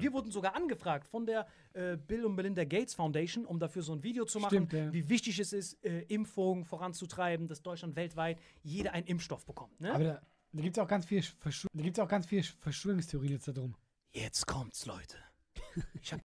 [0.00, 3.92] Wir wurden sogar angefragt von der äh, Bill und Melinda Gates Foundation, um dafür so
[3.92, 4.92] ein Video zu machen, Stimmt, ja.
[4.92, 9.80] wie wichtig es ist, äh, Impfungen voranzutreiben, dass Deutschland weltweit jeder einen Impfstoff bekommt.
[9.80, 9.92] Ne?
[9.92, 10.22] Aber da,
[10.52, 13.74] da gibt es auch ganz viel Verschw da gibt's auch ganz viel Verschwörungstheorien jetzt darum.
[14.12, 15.16] Jetzt kommt's, Leute.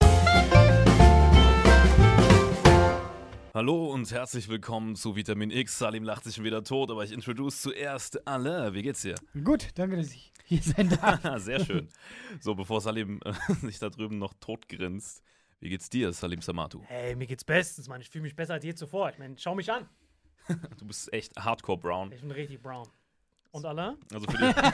[3.54, 5.78] Hallo und herzlich willkommen zu Vitamin X.
[5.78, 8.74] Salim lacht sich schon wieder tot, aber ich introduce zuerst alle.
[8.74, 9.14] Wie geht's dir?
[9.44, 11.20] Gut, danke, dass ich hier sein darf.
[11.40, 11.88] Sehr schön.
[12.40, 15.22] So, bevor Salim äh, sich da drüben noch tot grinst,
[15.60, 16.82] wie geht's dir, Salim Samatu?
[16.86, 18.00] Hey, mir geht's bestens, Mann.
[18.00, 19.10] Ich fühle mich besser als je zuvor.
[19.10, 19.88] Ich meine, schau mich an.
[20.76, 22.10] Du bist echt Hardcore Brown.
[22.10, 22.88] Ich bin richtig brown.
[23.54, 23.96] Und alle?
[24.12, 24.54] Also für dich.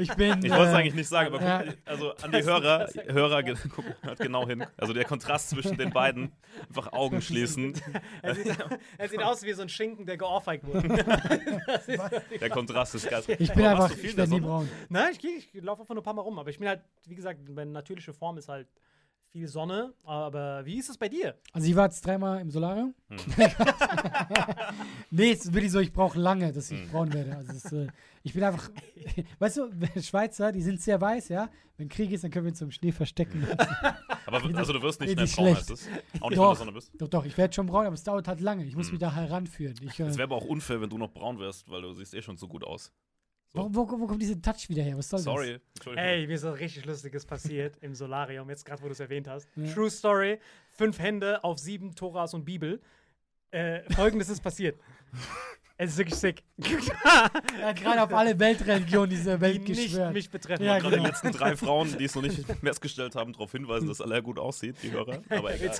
[0.00, 0.42] Ich bin.
[0.42, 3.84] Ich wollte es äh, eigentlich nicht sagen, aber guck, also an die Hörer, Hörer, guck,
[4.00, 4.64] hört genau hin.
[4.78, 6.32] Also der Kontrast zwischen den beiden,
[6.66, 7.74] einfach Augen schließen.
[8.22, 8.56] Er sieht,
[8.96, 10.88] er sieht aus wie so ein Schinken, der geohrfeigt wurde.
[12.40, 13.22] Der Kontrast ist geil.
[13.38, 13.96] Ich bin Aber einfach.
[13.96, 14.68] viel Ich werde nie braun.
[14.88, 16.38] Nein, ich, ich laufe einfach nur ein paar Mal rum.
[16.38, 18.66] Aber ich bin halt, wie gesagt, meine natürliche Form ist halt
[19.36, 19.92] viel Sonne.
[20.04, 21.34] Aber wie ist es bei dir?
[21.52, 22.94] Also, ich war jetzt dreimal im Solarium.
[23.08, 23.18] Hm.
[25.10, 26.76] nee, es ist wirklich so, ich brauche lange, dass Hm.
[26.84, 27.36] ich braun werde.
[27.36, 27.86] Also, ist, äh,
[28.22, 28.70] ich bin einfach.
[29.38, 29.70] weißt du,
[30.02, 31.50] Schweizer, die sind sehr weiß, ja?
[31.76, 33.46] Wenn Krieg ist, dann können wir uns im Schnee verstecken.
[34.26, 35.56] Aber also du wirst nicht schnell braun, schlecht.
[35.58, 35.86] heißt es?
[35.86, 36.90] Auch nicht, wenn du doch, Sonne bist?
[36.98, 38.64] doch, doch, ich werde schon braun, aber es dauert halt lange.
[38.64, 38.78] Ich Hm.
[38.78, 39.76] muss mich da heranführen.
[39.82, 42.12] Ich, äh, Es wäre aber auch unfair, wenn du noch braun wärst, weil du siehst
[42.14, 42.90] eh schon so gut aus.
[43.56, 44.96] Wo, wo, wo kommt diese Touch wieder her?
[44.96, 45.58] Was soll Sorry.
[45.74, 46.08] Entschuldigung.
[46.08, 49.28] Ey, mir ist was richtig Lustiges passiert im Solarium, jetzt gerade, wo du es erwähnt
[49.28, 49.48] hast.
[49.56, 49.72] Ja.
[49.72, 50.38] True Story:
[50.70, 52.80] fünf Hände auf sieben Toras und Bibel.
[53.50, 54.78] Äh, Folgendes ist passiert.
[55.78, 56.42] Es ist wirklich sick.
[56.56, 56.88] das?
[57.60, 60.14] Er hat gerade auf alle Weltreligionen dieser die Welt nicht geschwört.
[60.14, 60.64] mich betreffen.
[60.64, 61.08] Ja, Gerade die genau.
[61.08, 64.76] letzten drei Frauen, die es noch nicht festgestellt haben, darauf hinweisen, dass Alea gut aussieht,
[64.82, 65.22] die Hörer.
[65.28, 65.76] Aber egal.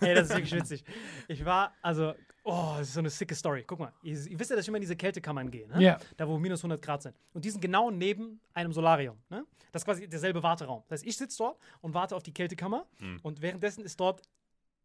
[0.00, 0.84] Ey, das ist wirklich witzig.
[1.28, 2.14] Ich war, also,
[2.48, 3.64] oh, das ist so eine sicke Story.
[3.66, 5.82] Guck mal, ihr, ihr wisst ja, dass ich immer in diese Kältekammern gehe, ne?
[5.82, 5.98] Ja.
[6.16, 7.14] Da, wo minus 100 Grad sind.
[7.34, 9.44] Und die sind genau neben einem Solarium, ne?
[9.72, 10.82] Das ist quasi derselbe Warteraum.
[10.88, 12.86] Das heißt, ich sitze dort und warte auf die Kältekammer
[13.22, 14.22] und währenddessen ist dort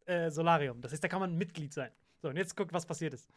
[0.06, 0.80] äh, Solarium.
[0.80, 1.90] Das heißt, da kann man Mitglied sein.
[2.20, 3.28] So, und jetzt guckt, was passiert ist.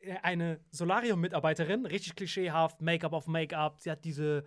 [0.00, 4.44] Äh, Eine Solarium-Mitarbeiterin, richtig klischeehaft, Make-up auf Make-up, sie hat diese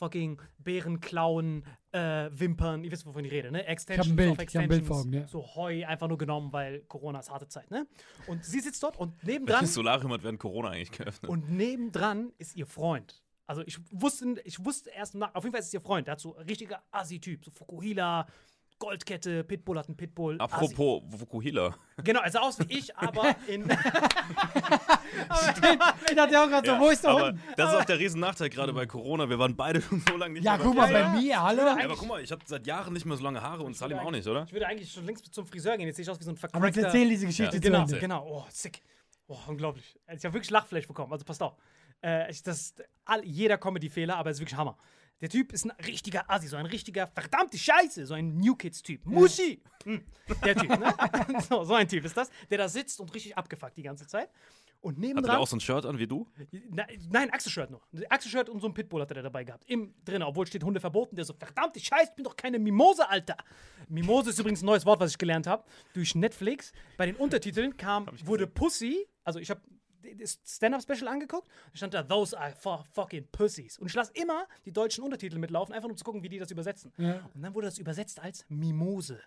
[0.00, 3.64] fucking Bärenklauen, äh, Wimpern, ihr wisst, wovon ich rede, ne?
[3.66, 5.28] Extensions ein Bild, auf ich hab ein Bild Extensions, vor Augen, ja.
[5.28, 7.86] so Heu einfach nur genommen, weil Corona ist harte Zeit, ne?
[8.26, 11.30] Und sie sitzt dort und nebendran Welches Solarium hat während Corona eigentlich geöffnet?
[11.30, 13.22] und nebendran ist ihr Freund.
[13.46, 16.12] Also ich wusste, ich wusste erst nach, auf jeden Fall ist es ihr Freund, der
[16.12, 18.26] hat so ein richtiger Assi-Typ, so Fukuhila,
[18.80, 20.40] Goldkette, Pitbull hat einen Pitbull.
[20.40, 20.52] Assi.
[20.54, 21.74] Apropos Fukuhila.
[22.02, 23.68] Genau, er sah aus wie ich, aber in.
[26.08, 27.40] Ich dachte auch gerade so, wo ist der aber Hund?
[27.56, 29.28] das ist auch der Riesennachteil gerade bei Corona.
[29.28, 31.62] Wir waren beide schon so lange nicht Ja, mehr guck bei mal, bei mir, hallo?
[31.62, 33.98] Ja, aber guck mal, ich habe seit Jahren nicht mehr so lange Haare und Salim
[33.98, 34.44] auch nicht, oder?
[34.44, 35.86] Ich würde eigentlich schon längst zum Friseur gehen.
[35.86, 36.82] Jetzt sehe ich aus wie so ein Aber jetzt vercrackter...
[36.86, 37.98] erzähl diese Geschichte Ja, zu Genau, Ende.
[37.98, 38.26] genau.
[38.26, 38.82] Oh, sick.
[39.28, 39.98] Oh, unglaublich.
[40.16, 41.12] Ich habe wirklich Lachfleisch bekommen.
[41.12, 41.54] Also passt auf.
[42.02, 44.76] Äh, ich, das ist all, jeder Comedy-Fehler, aber es ist wirklich Hammer.
[45.20, 49.04] Der Typ ist ein richtiger Assi, so ein richtiger verdammte Scheiße, so ein New Kids-Typ.
[49.04, 49.62] Muschi!
[49.84, 50.02] Hm,
[50.44, 50.94] Der Typ, ne?
[51.48, 54.30] so, so ein Typ ist das, der da sitzt und richtig abgefuckt die ganze Zeit.
[54.82, 55.36] Und Hatte der nebendran.
[55.36, 56.26] auch so ein Shirt an wie du?
[56.70, 57.86] Na, nein, Achselshirt noch.
[58.08, 59.64] Achselshirt und so ein Pitbull hat er dabei gehabt.
[59.68, 61.16] Im drin, obwohl steht Hunde verboten.
[61.16, 63.36] Der so, verdammte Scheiße, ich bin doch keine Mimose, Alter.
[63.88, 65.64] Mimose ist übrigens ein neues Wort, was ich gelernt habe.
[65.92, 66.72] Durch Netflix.
[66.96, 69.60] Bei den Untertiteln kam, wurde Pussy, also ich habe
[70.18, 73.78] das Stand-Up-Special angeguckt, da stand da, those are fu- fucking pussies.
[73.78, 76.38] Und ich lasse immer die deutschen Untertitel mitlaufen, einfach nur um zu gucken, wie die
[76.38, 76.92] das übersetzen.
[76.98, 77.28] Ja.
[77.34, 79.20] Und dann wurde das übersetzt als Mimose.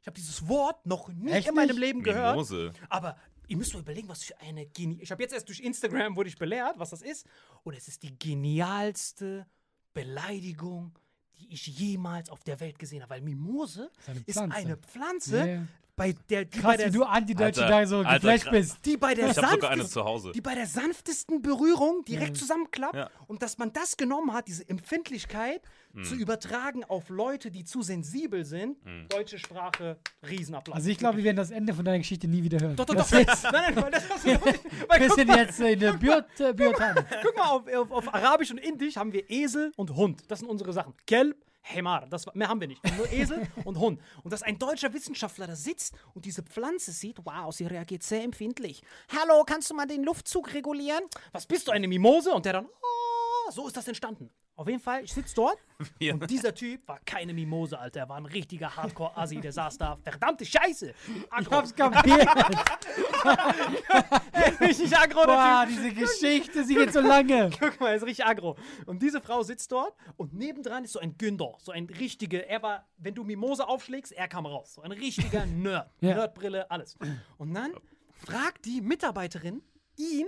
[0.00, 1.78] Ich habe dieses Wort noch nie Echt in meinem nicht?
[1.78, 2.34] Leben gehört.
[2.34, 2.72] Mimose.
[2.88, 3.16] Aber
[3.48, 4.98] ihr müsst mal überlegen, was für eine Genie.
[5.02, 7.26] Ich habe jetzt erst durch Instagram wurde ich belehrt, was das ist.
[7.64, 9.46] Und es ist die genialste
[9.92, 10.98] Beleidigung,
[11.38, 13.10] die ich jemals auf der Welt gesehen habe.
[13.10, 14.56] Weil Mimose eine ist Pflanze.
[14.56, 15.66] eine Pflanze, ja.
[16.00, 18.78] Bei der, die, bei Krass, der, wie du Anti-Deutsche da so Alter, geflasht bist.
[18.86, 20.32] die bei der Ich habe sogar eine sanftesten- zu Hause.
[20.34, 23.10] die bei der sanftesten Berührung direkt zusammenklappt Ja.
[23.26, 25.60] und dass man das genommen hat, diese Empfindlichkeit
[25.92, 26.04] Hm.
[26.04, 28.76] zu übertragen auf Leute, die zu sensibel sind.
[29.08, 29.98] Deutsche Sprache,
[30.28, 30.76] Riesenapplaus.
[30.76, 32.76] Also ich glaube, wir werden das Ende von deiner Geschichte nie wieder hören.
[32.76, 33.18] Doch, doch, das doch.
[33.18, 36.24] Ist, Nein, nein, das weil, wir guck, sind jetzt in der Biot,
[36.54, 36.94] Biotan.
[37.24, 40.22] guck mal, auf, auf, auf Arabisch und Indisch haben wir Esel und Hund.
[40.28, 40.94] Das sind unsere Sachen.
[41.06, 42.06] Kelb, Hemar.
[42.08, 42.82] Das, mehr haben wir nicht.
[42.96, 44.00] Nur Esel und Hund.
[44.22, 48.22] Und dass ein deutscher Wissenschaftler da sitzt und diese Pflanze sieht, wow, sie reagiert sehr
[48.22, 48.82] empfindlich.
[49.16, 51.04] Hallo, kannst du mal den Luftzug regulieren?
[51.32, 52.32] Was bist du, eine Mimose?
[52.32, 54.30] Und der dann, oh, so ist das entstanden.
[54.60, 55.56] Auf jeden Fall, ich sitze dort
[55.98, 56.12] Ja.
[56.12, 58.00] und dieser Typ war keine Mimose, Alter.
[58.00, 59.96] Er war ein richtiger Hardcore-Assi, der saß da.
[60.02, 60.92] Verdammte Scheiße!
[61.16, 61.52] Ich Agro.
[61.56, 62.28] hab's kapiert.
[64.60, 65.74] richtig aggro, Boah, Typ.
[65.76, 67.48] diese Geschichte, sie geht so lange.
[67.58, 68.54] Guck mal, er ist richtig aggro.
[68.84, 71.54] Und diese Frau sitzt dort und nebendran ist so ein Günther.
[71.58, 74.74] So ein richtiger, er war, wenn du Mimose aufschlägst, er kam raus.
[74.74, 75.90] So ein richtiger Nerd.
[76.02, 76.16] Ja.
[76.16, 76.98] Nerdbrille, alles.
[77.38, 77.72] Und dann
[78.12, 79.62] fragt die Mitarbeiterin
[79.96, 80.26] ihn,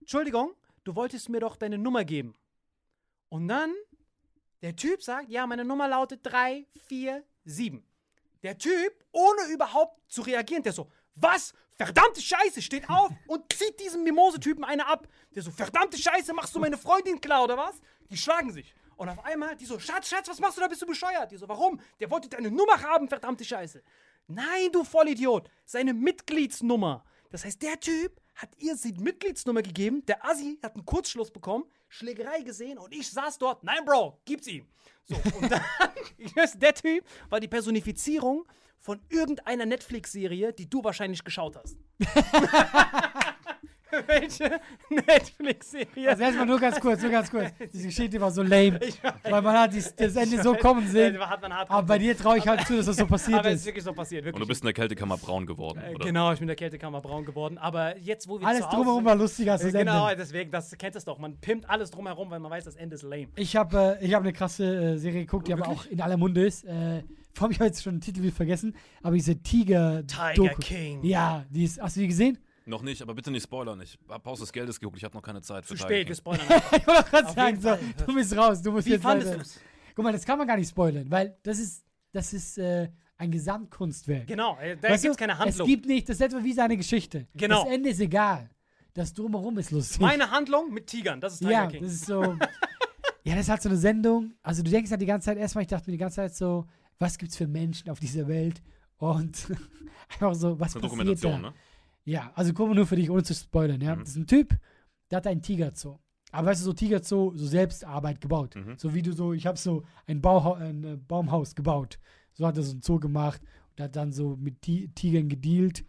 [0.00, 0.52] Entschuldigung,
[0.84, 2.34] du wolltest mir doch deine Nummer geben.
[3.34, 3.74] Und dann,
[4.62, 7.82] der Typ sagt, ja, meine Nummer lautet 347.
[8.44, 11.52] Der Typ, ohne überhaupt zu reagieren, der so, was?
[11.72, 15.08] Verdammte Scheiße, steht auf und zieht diesem Mimose-Typen eine ab.
[15.34, 17.80] Der so, verdammte Scheiße, machst du meine Freundin klar oder was?
[18.08, 18.72] Die schlagen sich.
[18.94, 20.68] Und auf einmal, die so, Schatz, Schatz, was machst du da?
[20.68, 21.32] Bist du bescheuert?
[21.32, 21.80] Die so, warum?
[21.98, 23.82] Der wollte deine Nummer haben, verdammte Scheiße.
[24.28, 27.04] Nein, du Vollidiot, seine Mitgliedsnummer.
[27.30, 31.64] Das heißt, der Typ hat ihr die Mitgliedsnummer gegeben, der Assi hat einen Kurzschluss bekommen,
[31.94, 34.66] Schlägerei gesehen und ich saß dort, nein, Bro, gib's ihm.
[35.04, 35.62] So, und dann,
[36.60, 38.46] der Typ war die Personifizierung
[38.80, 41.76] von irgendeiner Netflix-Serie, die du wahrscheinlich geschaut hast.
[44.06, 44.60] Welche
[44.90, 46.10] Netflix-Serie?
[46.10, 47.50] Also erstmal nur ganz kurz, nur ganz kurz.
[47.72, 48.80] Diese Geschichte war so lame.
[49.22, 51.16] Weil man hat dies, das Ende so kommen sehen.
[51.18, 53.66] Aber bei dir traue ich halt zu, dass das so passiert Aber es ist ist.
[53.66, 54.24] wirklich so passiert.
[54.24, 54.34] Wirklich.
[54.34, 56.04] Und du bist in der Kältekammer braun geworden, Äh, oder?
[56.04, 57.58] Genau, ich bin in der Kältekammer braun geworden.
[57.58, 60.22] Aber jetzt, wo wir Alles drumherum war lustiger als Äh, das Genau, Ende.
[60.22, 61.18] deswegen, das kennt es doch.
[61.18, 63.28] Man pimpt alles drumherum, weil man weiß, das Ende ist lame.
[63.36, 64.64] Ich habe äh, ich hab eine krasse
[64.94, 66.64] äh, Serie geguckt, die aber auch in aller Munde ist.
[66.64, 67.02] Äh,
[67.32, 70.06] vor allem, ich habe jetzt schon den Titel wieder vergessen, aber diese Tiger.
[70.06, 70.60] Tiger Doku.
[70.60, 71.02] King.
[71.02, 71.80] Ja, die ist.
[71.80, 72.38] Hast du die gesehen?
[72.66, 73.80] Noch nicht, aber bitte nicht spoilern.
[73.82, 76.14] Ich hab Haus des Geldes geguckt, ich hatte noch keine Zeit für Zu spät, wir
[76.14, 76.46] spoilern.
[76.72, 79.38] Ich wollte gerade sagen, so, du bist raus, du musst Wie jetzt fandest weiter.
[79.38, 79.60] du es?
[79.94, 83.30] Guck mal, das kann man gar nicht spoilern, weil das ist, das ist äh, ein
[83.30, 84.26] Gesamtkunstwerk.
[84.26, 85.66] Genau, äh, da gibt es keine Handlung.
[85.66, 87.26] Es gibt nicht, das ist etwa wie seine Geschichte.
[87.34, 87.64] Genau.
[87.64, 88.50] Das Ende ist egal.
[88.94, 90.00] Das Drumherum ist lustig.
[90.00, 91.82] Meine Handlung mit Tigern, das ist Tiger ja, King.
[91.82, 92.22] das ist so.
[93.24, 94.34] ja, das ist halt so eine Sendung.
[94.42, 96.64] Also, du denkst halt die ganze Zeit, erstmal, ich dachte mir die ganze Zeit so,
[96.98, 98.62] was gibt's für Menschen auf dieser Welt?
[98.98, 99.48] Und
[100.08, 101.50] einfach so, was eine passiert Dokumentation, da?
[101.50, 101.54] ne?
[102.04, 103.96] Ja, also guck mal nur für dich, ohne zu spoilern, ja.
[103.96, 104.00] Mhm.
[104.00, 104.58] Das ist ein Typ,
[105.10, 105.98] der hat einen Tigerzoo.
[106.32, 108.56] Aber weißt du, so Tigerzoo, so Selbstarbeit gebaut.
[108.56, 108.76] Mhm.
[108.76, 111.98] So wie du so, ich habe so ein, Bauha ein äh, Baumhaus gebaut.
[112.32, 115.84] So hat er so ein Zoo gemacht und hat dann so mit Ti Tigern gedealt.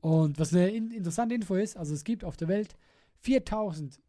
[0.00, 2.76] Und was eine in interessante Info ist, also es gibt auf der Welt
[3.20, 4.00] 4000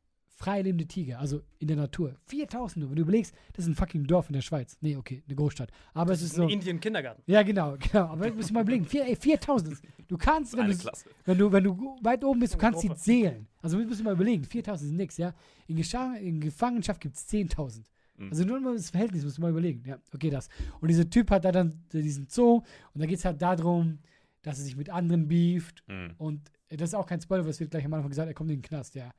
[0.41, 2.15] freilebende Tiger, also in der Natur.
[2.25, 2.89] 4000 nur.
[2.89, 4.77] Wenn du überlegst, das ist ein fucking Dorf in der Schweiz.
[4.81, 5.69] Nee, okay, eine Großstadt.
[5.93, 6.43] Aber es ist so.
[6.43, 7.21] In Indien Kindergarten.
[7.27, 8.05] Ja, genau, genau.
[8.05, 8.85] Aber du musst mal blicken.
[8.85, 9.77] Vier, ey, 4000.
[10.07, 10.77] Du kannst, wenn du,
[11.25, 13.47] wenn du, wenn du weit oben bist, du kannst sie zählen.
[13.61, 14.43] Also musst du mal überlegen.
[14.43, 15.33] 4000 ist nix, ja.
[15.67, 17.83] In, Gescha in Gefangenschaft gibt es 10.000.
[18.29, 19.83] Also nur mal das Verhältnis, muss man mal überlegen.
[19.87, 20.47] Ja, okay, das.
[20.79, 22.61] Und dieser Typ hat da dann diesen Zoo
[22.93, 23.97] und da geht es halt darum,
[24.43, 25.83] dass er sich mit anderen beeft.
[25.87, 26.13] Mhm.
[26.17, 28.33] Und äh, das ist auch kein Spoiler, weil es wird gleich am Anfang gesagt, er
[28.33, 29.11] kommt in den Knast, ja.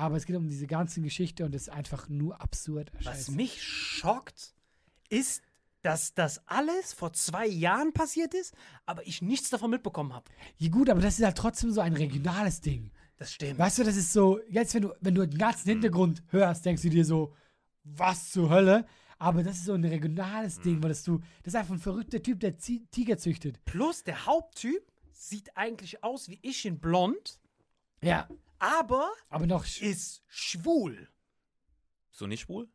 [0.00, 2.90] Aber es geht um diese ganze Geschichte und es ist einfach nur absurd.
[2.94, 3.32] Was Scheiße.
[3.32, 4.54] mich schockt,
[5.10, 5.42] ist,
[5.82, 8.54] dass das alles vor zwei Jahren passiert ist,
[8.86, 10.24] aber ich nichts davon mitbekommen habe.
[10.56, 12.90] Ja, gut, aber das ist halt trotzdem so ein regionales Ding.
[13.18, 13.58] Das stimmt.
[13.58, 16.80] Weißt du, das ist so, jetzt, wenn du, wenn du den ganzen Hintergrund hörst, denkst
[16.80, 17.34] du dir so,
[17.84, 18.86] was zur Hölle?
[19.18, 22.22] Aber das ist so ein regionales Ding, weil das du, das ist einfach ein verrückter
[22.22, 23.62] Typ, der Tiger züchtet.
[23.66, 27.38] Plus, der Haupttyp sieht eigentlich aus wie ich in blond,
[28.02, 28.26] Ja.
[28.60, 31.08] Aber Aber noch, sch- ist schwul.
[32.10, 32.68] So nicht schwul?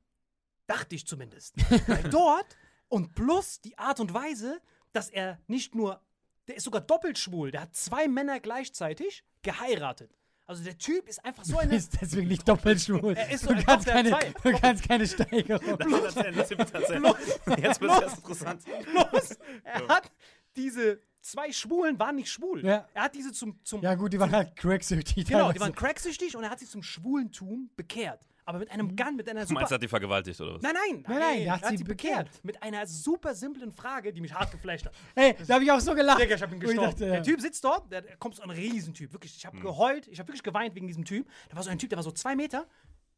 [0.68, 1.56] Dachte ich zumindest.
[1.88, 2.58] Weil dort
[2.90, 4.62] und plus die Art und Weise,
[4.92, 6.02] dass er nicht nur,
[6.48, 10.18] der ist sogar doppelt schwul, der hat zwei Männer gleichzeitig geheiratet.
[10.48, 11.76] Also der Typ ist einfach so eine.
[11.76, 13.16] ist deswegen nicht doppelt schwul.
[13.18, 14.12] Er ist so du, ein kannst keine,
[14.44, 15.80] du kannst keine Steigerung.
[15.80, 18.64] Jetzt wird es interessant.
[18.84, 20.12] Plus, er hat
[20.56, 22.64] diese zwei Schwulen waren nicht schwul.
[22.64, 22.88] Ja.
[22.94, 25.26] Er hat diese zum, zum Ja, gut, die waren halt cracksüchtig.
[25.26, 25.60] genau, die teilweise.
[25.62, 28.28] waren cracksüchtig und er hat sie zum Schwulentum bekehrt.
[28.48, 30.62] Aber mit einem Gun, mit einer Du super meinst, er hat die vergewaltigt oder was?
[30.62, 32.30] Nein, nein, Nein, nein, der hat sie bekehrt.
[32.44, 34.94] Mit einer super simplen Frage, die mich hart geflasht hat.
[35.16, 36.22] Ey, da habe ich auch so gelacht.
[36.22, 36.92] Digga, ich hab ihn Wo gestorben.
[36.92, 37.12] dachte, ja.
[37.14, 39.12] Der Typ sitzt dort, der, der kommt so ein Riesentyp.
[39.12, 41.28] Wirklich, ich habe geheult, ich habe wirklich geweint wegen diesem Typ.
[41.50, 42.68] Da war so ein Typ, der war so zwei Meter.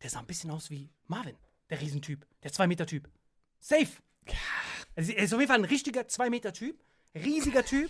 [0.01, 1.35] Der sah ein bisschen aus wie Marvin,
[1.69, 3.09] der Riesentyp, der zwei Meter Typ.
[3.59, 3.87] Safe.
[4.95, 6.79] Also, er ist auf jeden Fall ein richtiger zwei Meter Typ,
[7.23, 7.89] riesiger Typ,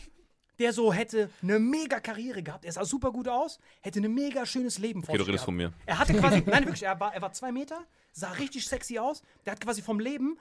[0.59, 2.65] der so hätte eine mega Karriere gehabt.
[2.65, 5.45] Er sah super gut aus, hätte ein mega schönes Leben vor Okay, du sich redest
[5.45, 5.45] gehabt.
[5.45, 5.73] von mir.
[5.85, 9.21] Er hatte quasi, nein, wirklich, er war, er war zwei Meter, sah richtig sexy aus.
[9.45, 10.37] Der hat quasi vom Leben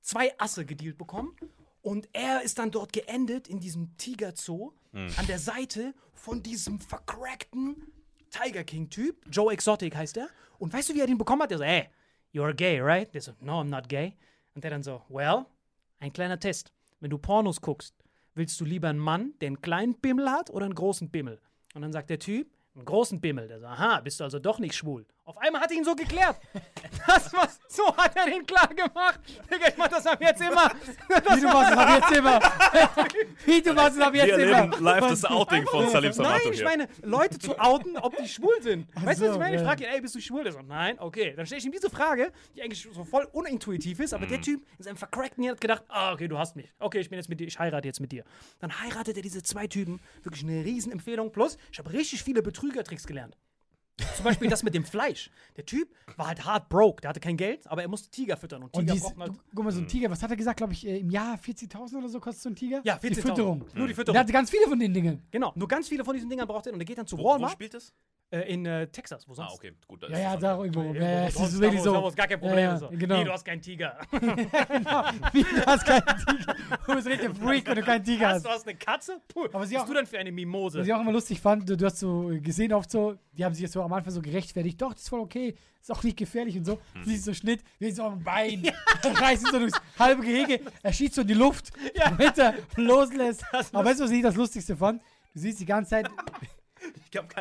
[0.00, 1.36] zwei Asse gedealt bekommen.
[1.80, 7.90] Und er ist dann dort geendet in diesem Tiger-Zoo an der Seite von diesem vercrackten
[8.30, 9.24] Tiger King-Typ.
[9.30, 10.28] Joe Exotic heißt er.
[10.58, 11.50] Und weißt du, wie er den bekommen hat?
[11.50, 11.88] Der so, hey,
[12.34, 13.12] you're gay, right?
[13.14, 14.14] Der so, no, I'm not gay.
[14.54, 15.46] Und der dann so, well,
[15.98, 16.72] ein kleiner Test.
[17.00, 17.94] Wenn du Pornos guckst,
[18.34, 21.40] willst du lieber einen Mann, der einen kleinen Bimmel hat oder einen großen Bimmel?
[21.74, 23.48] Und dann sagt der Typ, einen großen Bimmel.
[23.48, 25.06] Der so, aha, bist du also doch nicht schwul.
[25.24, 26.36] Auf einmal hat er ihn so geklärt.
[27.04, 29.18] Das war, so hat er den klar gemacht.
[29.52, 30.70] Digga, ich mach das ab jetzt immer.
[31.34, 32.40] Wie du machst es ab jetzt immer.
[33.44, 34.56] Wie du machst es ab jetzt Wir immer.
[34.56, 36.64] erleben live das Outing von Salim Samato Nein, ich hier.
[36.64, 38.86] meine, Leute zu outen, ob die schwul sind.
[38.94, 39.56] weißt du, was ich meine?
[39.56, 40.44] Ich frage ihn, ey, bist du schwul?
[40.44, 41.34] Der so, nein, okay.
[41.36, 44.42] Dann stelle ich ihm diese Frage, die eigentlich so voll unintuitiv ist, aber der Mhm.
[44.42, 46.72] Typ in seinem vercrackten Hirn hat gedacht, ah, okay, du hast mich.
[46.78, 48.24] Okay, ich bin jetzt mit dir, ich heirate jetzt mit dir.
[48.60, 50.00] Dann heiratet er diese zwei Typen.
[50.22, 51.32] Wirklich eine Riesenempfehlung.
[51.32, 53.36] Plus, ich habe richtig viele Betrügertricks gelernt.
[54.16, 55.30] Zum Beispiel das mit dem Fleisch.
[55.56, 58.62] Der Typ war halt hard broke, der hatte kein Geld, aber er musste Tiger füttern.
[58.62, 59.32] Und Und Tiger dies, brauchten halt.
[59.32, 61.36] du, guck mal, so ein Tiger, was hat er gesagt, glaube ich, äh, im Jahr
[61.36, 62.80] 40.000 oder so kostet so ein Tiger?
[62.84, 63.20] Ja, Die 40.000.
[63.22, 63.58] Fütterung.
[63.58, 64.18] Nur die Der Fütterung.
[64.18, 65.22] hatte ganz viele von den Dingen.
[65.30, 67.22] Genau, nur ganz viele von diesen Dingern braucht er und er geht dann zu Wo,
[67.24, 67.92] wo Walmart spielt es?
[68.30, 69.28] äh, in äh, Texas.
[69.28, 69.50] Wo sonst?
[69.50, 70.02] Ah, okay, gut.
[70.08, 70.82] Ja, ja, da irgendwo.
[70.94, 71.92] Ja, ja, es ist wirklich wo- so.
[71.92, 72.76] da, wo gar kein Problem ja.
[72.78, 72.88] So.
[72.88, 73.18] Genau.
[73.18, 73.98] Nee, du hast keinen Tiger.
[74.10, 76.54] Wie, du hast keinen Tiger.
[76.86, 78.44] Du bist richtig ein Freak, wenn du keinen Tiger Was, hast.
[78.46, 79.20] du hast eine Katze?
[79.28, 80.78] Puh, Aber was sie bist auch- du denn für eine Mimose?
[80.80, 83.52] Was ich auch immer lustig fand, du, du hast so gesehen oft so, die haben
[83.52, 86.16] sich jetzt so am Anfang so gerechtfertigt, doch, das ist voll okay, ist auch nicht
[86.16, 86.74] gefährlich und so.
[86.92, 87.02] Hm.
[87.02, 88.70] Du siehst so Schnitt, wie so am Bein,
[89.04, 93.44] reißt ihn so durchs halbe Gehege, er schießt so in die Luft, damit er loslässt.
[93.72, 95.02] Aber weißt du, was ich das Lustigste fand?
[95.34, 96.10] Du siehst die ganze Zeit,
[97.10, 97.34] Ich hab,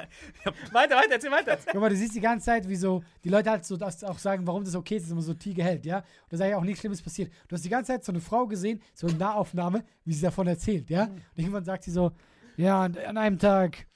[0.74, 1.58] weiter, weiter, erzähl weiter.
[1.72, 4.20] guck mal, du siehst die ganze Zeit, wie so, die Leute halt so das auch
[4.20, 5.98] sagen, warum das okay ist, dass man so Tiger hält, ja?
[5.98, 7.32] Und da ist ja auch nichts Schlimmes passiert.
[7.48, 10.48] Du hast die ganze Zeit so eine Frau gesehen, so eine Nahaufnahme, wie sie davon
[10.48, 11.06] erzählt, ja?
[11.06, 12.12] Und irgendwann sagt sie so,
[12.58, 13.88] ja, an einem Tag,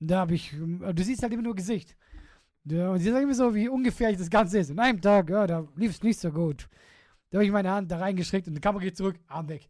[0.00, 1.96] da habe ich, du siehst halt immer nur Gesicht.
[2.64, 4.70] Ja, und sie sagt immer so, wie ungefährlich das Ganze ist.
[4.72, 6.68] An einem Tag, ja, da lief es nicht so gut.
[7.30, 9.68] Da habe ich meine Hand da reingeschickt und die Kamera geht zurück, Arm weg.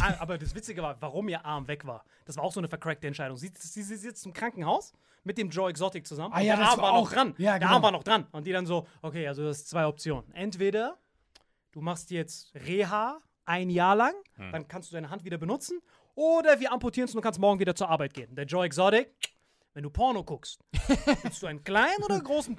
[0.00, 2.04] Ah, Aber das Witzige war, warum ihr Arm weg war.
[2.24, 3.36] Das war auch so eine vercrackte Entscheidung.
[3.36, 4.92] Sie, sie, sie sitzt im Krankenhaus
[5.24, 6.32] mit dem Joe Exotic zusammen.
[6.32, 7.34] Ah und ja, der das Arm war war auch- noch dran.
[7.36, 7.72] ja, der genau.
[7.72, 8.26] Arm war noch dran.
[8.32, 10.32] Und die dann so, okay, also das ist zwei Optionen.
[10.32, 10.96] Entweder
[11.72, 14.14] du machst jetzt Reha ein Jahr lang,
[14.52, 15.80] dann kannst du deine Hand wieder benutzen.
[16.14, 18.34] Oder wir amputieren es und du kannst morgen wieder zur Arbeit gehen.
[18.34, 19.12] Der Joe Exotic,
[19.74, 20.60] wenn du Porno guckst,
[21.22, 22.56] willst du einen kleinen oder großen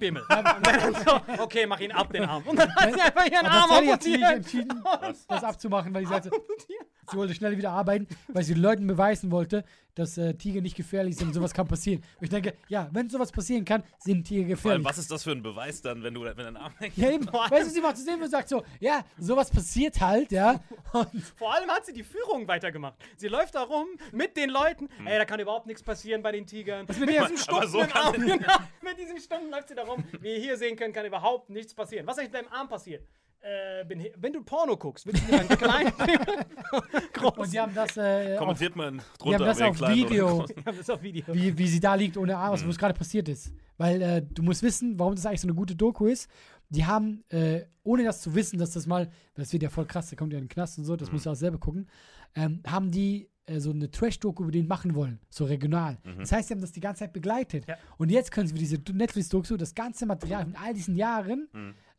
[0.81, 2.43] dann so, okay, mach ihn ab, den Arm.
[2.43, 4.21] Und dann hat sie einfach ihren Arm amputiert.
[4.23, 4.83] entschieden,
[5.27, 6.31] das abzumachen, weil sie sagte,
[7.11, 9.63] sie wollte schnell wieder arbeiten, weil sie den Leuten beweisen wollte,
[9.95, 12.01] dass äh, Tiger nicht gefährlich sind und sowas kann passieren.
[12.17, 14.85] Und ich denke, ja, wenn sowas passieren kann, sind Tiger vor allem, gefährlich.
[14.85, 16.95] was ist das für ein Beweis dann, wenn du wenn dein Arm hängt?
[16.97, 17.25] Ja, eben.
[17.49, 20.61] Weißt du, sie macht zu sehen und sagt so, ja, sowas passiert halt, ja.
[20.93, 22.95] Und Vor allem hat sie die Führung weitergemacht.
[23.17, 24.87] Sie läuft da rum mit den Leuten.
[25.05, 26.87] Ey, da kann überhaupt nichts passieren bei den Tigern.
[26.87, 28.13] Was mit so Stunden im kann- Arm.
[28.13, 30.03] Genau, mit diesen Stunden läuft sie da rum.
[30.21, 32.07] Wie ihr hier sehen könnt, kann überhaupt nichts passieren.
[32.07, 33.05] Was ist eigentlich mit deinem Arm passiert?
[33.43, 35.91] Äh, bin, wenn du Porno guckst, willst du dir einen kleinen
[37.13, 37.37] groß.
[37.37, 40.45] Und die haben das, äh, auf, Kommentiert man die haben drunter, das auf klein Video,
[40.65, 41.25] haben das auf Video.
[41.33, 43.51] wie, wie sie da liegt ohne Arm, was was gerade passiert ist.
[43.77, 46.29] Weil äh, du musst wissen, warum das eigentlich so eine gute Doku ist.
[46.69, 50.09] die haben, äh, ohne das zu wissen, dass das mal, das wird ja voll krass,
[50.09, 51.89] der kommt ja in den Knast und so, das muss ja auch selber gucken,
[52.35, 55.97] ähm, haben die äh, so eine Trash-Doku über den machen wollen, so regional.
[56.19, 57.67] Das heißt, sie haben das die ganze Zeit begleitet.
[57.67, 57.75] Ja.
[57.97, 61.47] Und jetzt können sie für diese Netflix-Doku das ganze Material von all diesen Jahren,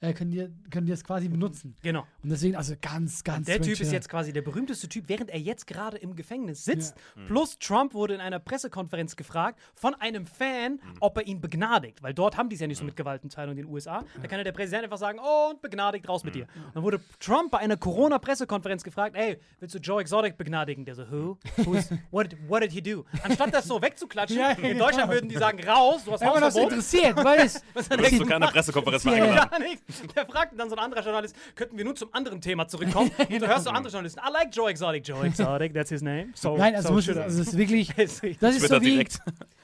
[0.03, 1.75] äh, können, die, können die das quasi benutzen.
[1.83, 2.01] Genau.
[2.23, 3.93] Und deswegen, also ganz, ganz Der Typ ist ja.
[3.93, 6.95] jetzt quasi der berühmteste Typ, während er jetzt gerade im Gefängnis sitzt.
[7.17, 7.27] Mhm.
[7.27, 10.79] Plus Trump wurde in einer Pressekonferenz gefragt von einem Fan, Mhm.
[11.01, 12.03] ob er ihn begnadigt.
[12.03, 14.05] Weil dort haben die es ja nicht so mit Gewaltenteilung in den USA.
[14.21, 16.27] Da kann ja der Präsident einfach sagen, oh, und begnadigt, raus Mhm.
[16.29, 16.47] mit dir.
[16.67, 20.85] Und dann wurde Trump bei einer Corona-Pressekonferenz gefragt, ey, willst du Joe Exotic begnadigen?
[20.85, 21.39] Der so, who?
[21.65, 23.05] Who's, what, did, what did he do?
[23.23, 24.87] Anstatt das so wegzuklatschen, Ja, in genau.
[24.87, 26.63] Deutschland würden die sagen, raus, du hast das Hausverbot.
[26.73, 27.63] interessiert, weil es.
[27.75, 29.51] Was hat Du er hast sogar eine Pressekonferenz mal Ja, eingeladen.
[29.51, 29.92] Gar nichts.
[30.17, 33.11] Der fragt dann so ein anderer Journalist, könnten wir nun zum anderen Thema zurückkommen?
[33.19, 35.07] Und du hörst so andere Journalisten, I like Joe Exotic.
[35.07, 36.29] Joe Exotic, that's his name.
[36.35, 37.93] So, Nein, also, so muss, also es ist wirklich.
[38.41, 38.91] Das ist so wie.
[38.91, 39.19] direkt.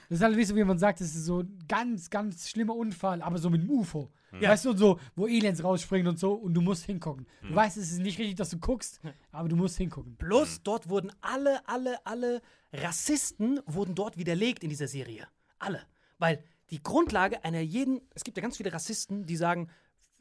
[0.08, 2.74] Das ist halt wie so, wie man sagt, das ist so ein ganz, ganz schlimmer
[2.74, 4.10] Unfall, aber so mit einem UFO.
[4.40, 4.50] Ja.
[4.50, 7.26] Weißt du, und so, wo Aliens rausspringen und so, und du musst hingucken.
[7.40, 7.50] Hm.
[7.50, 9.00] Du weißt, es ist nicht richtig, dass du guckst,
[9.32, 10.16] aber du musst hingucken.
[10.16, 12.42] Plus, dort wurden alle, alle, alle
[12.72, 15.26] Rassisten wurden dort widerlegt in dieser Serie.
[15.58, 15.82] Alle.
[16.18, 19.70] Weil die Grundlage einer jeden, es gibt ja ganz viele Rassisten, die sagen,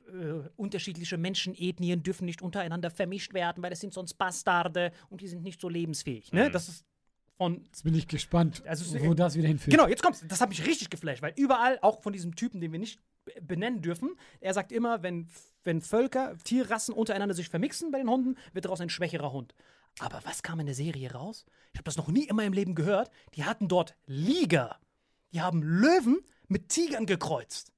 [0.07, 5.27] äh, unterschiedliche Menschenethnien dürfen nicht untereinander vermischt werden, weil das sind sonst Bastarde und die
[5.27, 6.31] sind nicht so lebensfähig.
[6.33, 6.49] Ne?
[6.49, 6.85] Das ist
[7.37, 9.75] von Jetzt bin ich gespannt, Also, wo das wieder hinführt.
[9.75, 10.23] Genau, jetzt kommt's.
[10.27, 12.99] Das hat mich richtig geflasht, weil überall, auch von diesem Typen, den wir nicht
[13.41, 15.29] benennen dürfen, er sagt immer, wenn,
[15.63, 19.53] wenn Völker, Tierrassen untereinander sich vermixen bei den Hunden, wird daraus ein schwächerer Hund.
[19.99, 21.45] Aber was kam in der Serie raus?
[21.73, 23.11] Ich habe das noch nie in meinem Leben gehört.
[23.35, 24.79] Die hatten dort Liger.
[25.33, 27.73] Die haben Löwen mit Tigern gekreuzt.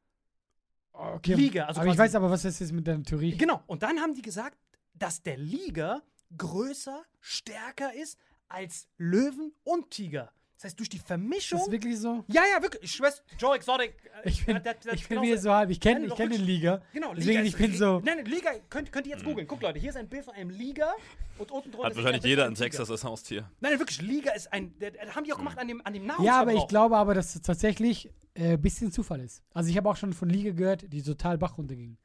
[0.93, 1.33] Okay.
[1.33, 3.37] Liga, also aber ich weiß aber, was das ist mit deiner Theorie.
[3.37, 3.63] Genau.
[3.67, 4.57] Und dann haben die gesagt,
[4.93, 6.01] dass der Liger
[6.37, 8.17] größer, stärker ist
[8.47, 10.31] als Löwen und Tiger.
[10.61, 11.57] Das heißt, durch die Ist Vermischung.
[11.59, 12.25] das wirklich so?
[12.27, 12.83] Ja, ja, wirklich.
[12.83, 13.93] Ich schwör's, Joe Exotic.
[14.25, 15.69] äh, Ich bin, das- das- ich bin wieder so halb.
[15.69, 16.41] Ich kenne kenn den.
[16.43, 16.81] Liga.
[16.91, 18.01] Genau, Deswegen, Liga ich ist- bin so.
[18.03, 19.47] Nein, nein, Liga, könnt, könnt ihr jetzt googeln.
[19.47, 20.91] Guckt, Leute, hier ist ein Bild von einem Liga
[21.37, 22.55] und unten drunter Hat ist wahrscheinlich jeder in.
[22.55, 23.43] Texas als Haustier.
[23.61, 24.77] Nein, nein, wirklich, Liga ist ein.
[24.79, 26.41] Der, der haben die auch gemacht an dem, an dem Ja, Nahrungsverbrauch.
[26.41, 29.41] aber ich glaube aber, dass es tatsächlich ein äh, bisschen Zufall ist.
[29.53, 31.97] Also ich habe auch schon von Liga gehört, die total Bach runterging.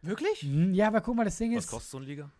[0.00, 0.42] Wirklich?
[0.44, 1.70] Mhm, ja, aber guck mal, das Ding Was ist.
[1.70, 2.30] kostet so ein Liga?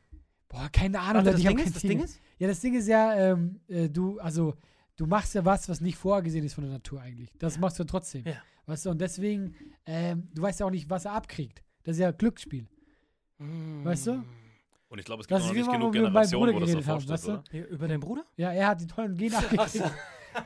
[0.48, 2.18] Boah, keine Ahnung, Leute, das Ding ist- das Ding ist?
[2.38, 4.54] Ja, das Ding ist ja, ähm, äh, du, also,
[5.00, 7.32] du machst ja was, was nicht vorgesehen ist von der Natur eigentlich.
[7.38, 8.24] Das machst du trotzdem.
[8.26, 8.34] Ja.
[8.66, 9.54] Weißt du, und deswegen,
[9.86, 11.62] ähm, du weißt ja auch nicht, was er abkriegt.
[11.84, 12.68] Das ist ja Glücksspiel.
[13.38, 14.22] Weißt du?
[14.90, 17.10] Und ich glaube, es gibt Das noch nicht genug Generationen, Bruder wo das haben, steht,
[17.12, 17.58] weißt du?
[17.70, 18.24] über deinen Bruder?
[18.36, 19.90] Ja, er hat die tollen Gene abgekriegt.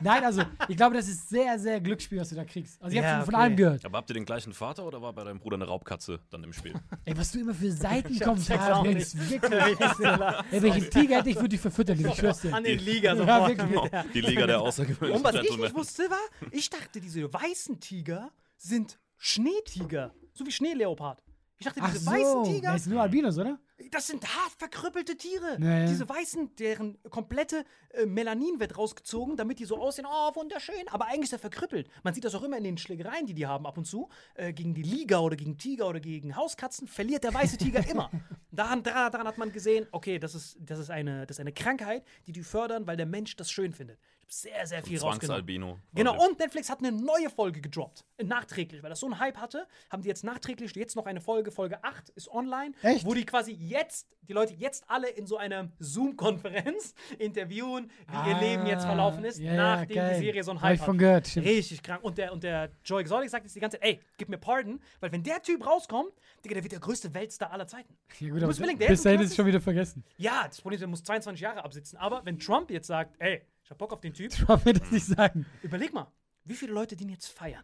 [0.01, 2.81] Nein, also, ich glaube, das ist sehr, sehr Glücksspiel, was du da kriegst.
[2.81, 3.43] Also, ich Ja, habe schon von okay.
[3.43, 3.85] allem gehört.
[3.85, 6.53] Aber habt ihr den gleichen Vater oder war bei deinem Bruder eine Raubkatze dann im
[6.53, 6.73] Spiel?
[7.05, 9.29] Ey, was du immer für Seitenkommentare bringst.
[9.29, 9.53] Wirklich.
[10.51, 12.53] Ey, welchen Tiger hätte ich, würde ich verfüttern, ich schwör's dir.
[12.53, 13.57] An den Liga Ja, sofort.
[13.57, 14.11] wirklich.
[14.13, 18.31] Die Liga der außergewöhnlichen Und was ich nicht wusste war, ich dachte, diese weißen Tiger
[18.57, 20.13] sind Schneetiger.
[20.33, 21.23] So wie Schneeleopard.
[21.57, 23.59] Ich dachte, Ach diese so, weißen Tiger, das sind nur Albinos, oder?
[23.91, 25.57] das sind hart verkrüppelte Tiere.
[25.59, 25.85] Ja, ja.
[25.85, 30.87] Diese weißen, deren komplette äh, Melanin wird rausgezogen, damit die so aussehen, oh, wunderschön.
[30.87, 31.89] Aber eigentlich ist er verkrüppelt.
[32.03, 34.09] Man sieht das auch immer in den Schlägereien, die die haben ab und zu.
[34.35, 38.09] Äh, gegen die Liga oder gegen Tiger oder gegen Hauskatzen verliert der weiße Tiger immer.
[38.51, 41.51] Daran, daran, daran hat man gesehen, okay, das ist, das, ist eine, das ist eine
[41.51, 43.99] Krankheit, die die fördern, weil der Mensch das schön findet.
[44.27, 45.19] Sehr, sehr viel rausgenommen.
[45.21, 45.79] Zwangsalbino.
[45.93, 48.03] Genau, und Netflix hat eine neue Folge gedroppt.
[48.21, 51.51] Nachträglich, weil das so einen Hype hatte, haben die jetzt nachträglich, jetzt noch eine Folge,
[51.51, 53.05] Folge 8 ist online, Echt?
[53.05, 58.37] wo die quasi jetzt, die Leute jetzt alle in so einer Zoom-Konferenz interviewen, wie ihr
[58.39, 60.15] Leben jetzt verlaufen ist, Ah, ja, nachdem geil.
[60.19, 60.85] die Serie so einen Hype ich hat.
[60.85, 61.45] von gehört, stimmt.
[61.47, 62.03] Richtig krank.
[62.03, 64.79] Und der, und der Joe Exotic sagt jetzt die ganze Zeit, ey, gib mir Pardon,
[64.99, 67.95] weil wenn der Typ rauskommt, Digga, der wird der größte Weltstar aller Zeiten.
[68.19, 68.59] Ja, gut, Du aber bis
[68.89, 70.03] ist dahin ist es schon wieder vergessen.
[70.17, 71.97] Ja, das Problem ist, der muss 22 Jahre absitzen.
[71.97, 74.91] Aber wenn Trump jetzt sagt, ey, ich hab Bock auf den Typ, Trump wird das
[74.91, 75.45] nicht sagen.
[75.63, 76.07] Überleg mal,
[76.43, 77.63] wie viele Leute den jetzt feiern.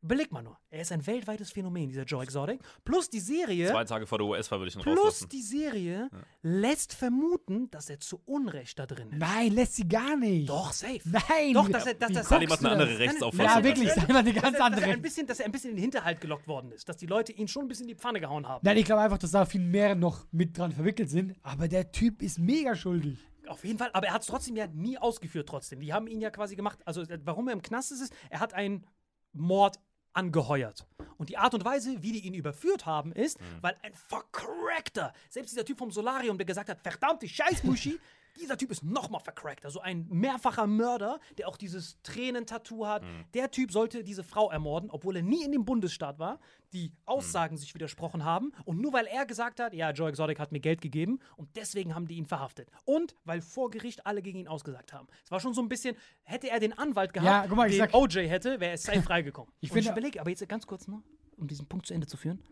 [0.00, 0.58] Überleg mal nur.
[0.68, 2.60] Er ist ein weltweites Phänomen, dieser Joe Exotic.
[2.84, 5.28] Plus die Serie, Zwei Tage vor der US-Wahl würde ich ihn plus rauslassen.
[5.30, 6.10] die Serie
[6.42, 9.18] lässt vermuten, dass er zu Unrecht da drin ist.
[9.18, 10.48] Nein, lässt sie gar nicht.
[10.48, 11.00] Doch, safe.
[11.04, 11.54] Nein.
[11.54, 12.98] Doch, dass er, dass Wie das Salim hat eine andere?
[12.98, 13.46] Rechtsauffassung.
[13.46, 13.94] Ja, wirklich, ich.
[13.94, 14.84] sag mal eine dass, ganz er, dass, er andere.
[14.90, 16.86] ein bisschen, dass er ein bisschen in den Hinterhalt gelockt worden ist.
[16.86, 18.60] Dass die Leute ihn schon ein bisschen in die Pfanne gehauen haben.
[18.62, 21.34] Nein, ich glaube einfach, dass da viel mehr noch mit dran verwickelt sind.
[21.42, 23.18] Aber der Typ ist mega schuldig.
[23.48, 25.80] Auf jeden Fall, aber er hat es trotzdem ja nie ausgeführt trotzdem.
[25.80, 28.40] Die haben ihn ja quasi gemacht, also äh, warum er im Knast ist, ist, er
[28.40, 28.86] hat einen
[29.32, 29.78] Mord
[30.12, 30.86] angeheuert.
[31.16, 35.52] Und die Art und Weise, wie die ihn überführt haben, ist, weil ein vercrackter, selbst
[35.52, 37.98] dieser Typ vom Solarium, der gesagt hat, verdammte Scheißmuschi,
[38.40, 39.64] dieser Typ ist nochmal vercrackt.
[39.64, 43.02] Also ein mehrfacher Mörder, der auch dieses Tränentattoo hat.
[43.34, 46.40] Der Typ sollte diese Frau ermorden, obwohl er nie in dem Bundesstaat war.
[46.72, 48.52] Die Aussagen sich widersprochen haben.
[48.64, 51.94] Und nur weil er gesagt hat, ja, Joe Exotic hat mir Geld gegeben und deswegen
[51.94, 52.68] haben die ihn verhaftet.
[52.84, 55.06] Und weil vor Gericht alle gegen ihn ausgesagt haben.
[55.24, 57.76] Es war schon so ein bisschen, hätte er den Anwalt gehabt, Ja, guck mal, ich
[57.76, 59.52] den sag- OJ hätte, wäre er safe freigekommen.
[59.60, 61.02] Ich und ich finde- überlege, aber jetzt ganz kurz noch,
[61.36, 62.42] um diesen Punkt zu Ende zu führen.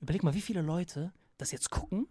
[0.00, 2.06] überleg mal, wie viele Leute das jetzt gucken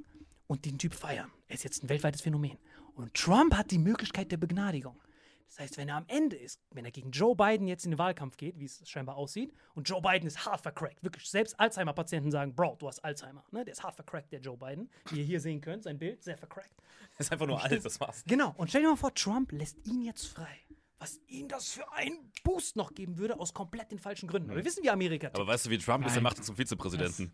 [0.47, 1.31] und den Typ feiern.
[1.47, 2.57] Er ist jetzt ein weltweites Phänomen.
[2.95, 4.99] Und Trump hat die Möglichkeit der Begnadigung.
[5.47, 7.99] Das heißt, wenn er am Ende ist, wenn er gegen Joe Biden jetzt in den
[7.99, 12.31] Wahlkampf geht, wie es scheinbar aussieht, und Joe Biden ist hart vercrackt, wirklich, selbst Alzheimer-Patienten
[12.31, 13.43] sagen, Bro, du hast Alzheimer.
[13.51, 13.63] Ne?
[13.63, 14.89] Der ist hart vercrackt, der Joe Biden.
[15.09, 16.73] Wie ihr hier sehen könnt, sein Bild, sehr vercrackt.
[17.19, 18.23] ist einfach nur alt, das war's.
[18.25, 20.57] Genau, und stell dir mal vor, Trump lässt ihn jetzt frei.
[20.97, 24.49] Was ihm das für einen Boost noch geben würde, aus komplett den falschen Gründen.
[24.49, 25.39] Aber wir wissen, wie Amerika tickt.
[25.39, 26.13] Aber weißt du, wie Trump ist?
[26.13, 26.23] Er Nein.
[26.23, 27.31] macht ihn zum Vizepräsidenten.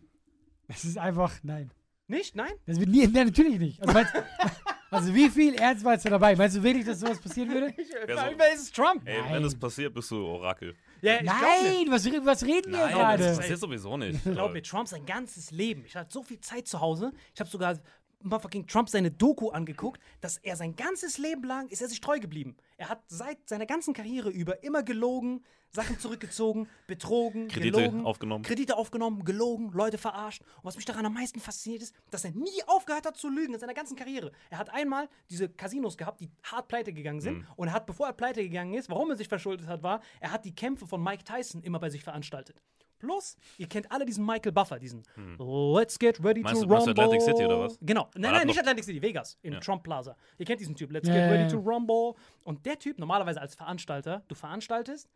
[0.68, 1.70] Das ist einfach, nein.
[2.06, 2.36] Nicht?
[2.36, 2.52] Nein?
[2.66, 3.80] Das wird nie, nein, natürlich nicht.
[3.82, 3.98] Also,
[4.90, 6.34] also wie viel Ernst jetzt da dabei?
[6.36, 7.72] Meinst du wirklich, dass sowas passieren würde?
[8.06, 9.02] Wer so- Wer ist es Trump?
[9.06, 10.74] Ey, wenn das passiert, bist du Orakel.
[11.02, 13.36] Ja, ich glaub Nein, was, was reden wir Nein, das gerade?
[13.36, 14.22] passiert sowieso nicht.
[14.24, 15.84] Glaub mir, Trump sein ganzes Leben.
[15.86, 17.12] Ich hatte so viel Zeit zu Hause.
[17.34, 17.78] Ich habe sogar
[18.22, 22.00] mal fucking Trump seine Doku angeguckt, dass er sein ganzes Leben lang ist er sich
[22.00, 22.56] treu geblieben.
[22.76, 28.44] Er hat seit seiner ganzen Karriere über immer gelogen, Sachen zurückgezogen, betrogen, Kredite gelogen, aufgenommen.
[28.44, 30.42] Kredite aufgenommen, gelogen, Leute verarscht.
[30.42, 33.54] Und was mich daran am meisten fasziniert ist, dass er nie aufgehört hat zu lügen
[33.54, 34.32] in seiner ganzen Karriere.
[34.50, 37.46] Er hat einmal diese Casinos gehabt, die hart pleite gegangen sind.
[37.56, 40.32] Und er hat, bevor er pleite gegangen ist, warum er sich verschuldet hat, war, er
[40.32, 42.60] hat die Kämpfe von Mike Tyson immer bei sich veranstaltet.
[43.00, 45.02] Plus, ihr kennt alle diesen Michael Buffer, diesen
[45.38, 46.94] Let's get ready Meinst to du- meinst rumble.
[46.94, 47.78] du Atlantic City oder was?
[47.80, 48.08] Genau.
[48.14, 49.60] Nein, nein, nicht Atlantic City, Vegas, im Ja.
[49.60, 50.16] Trump Plaza.
[50.38, 52.14] Ihr kennt diesen Typ, Let's Ja, get ready to rumble.
[52.44, 55.08] Und der Typ, normalerweise als Veranstalter, du veranstaltest,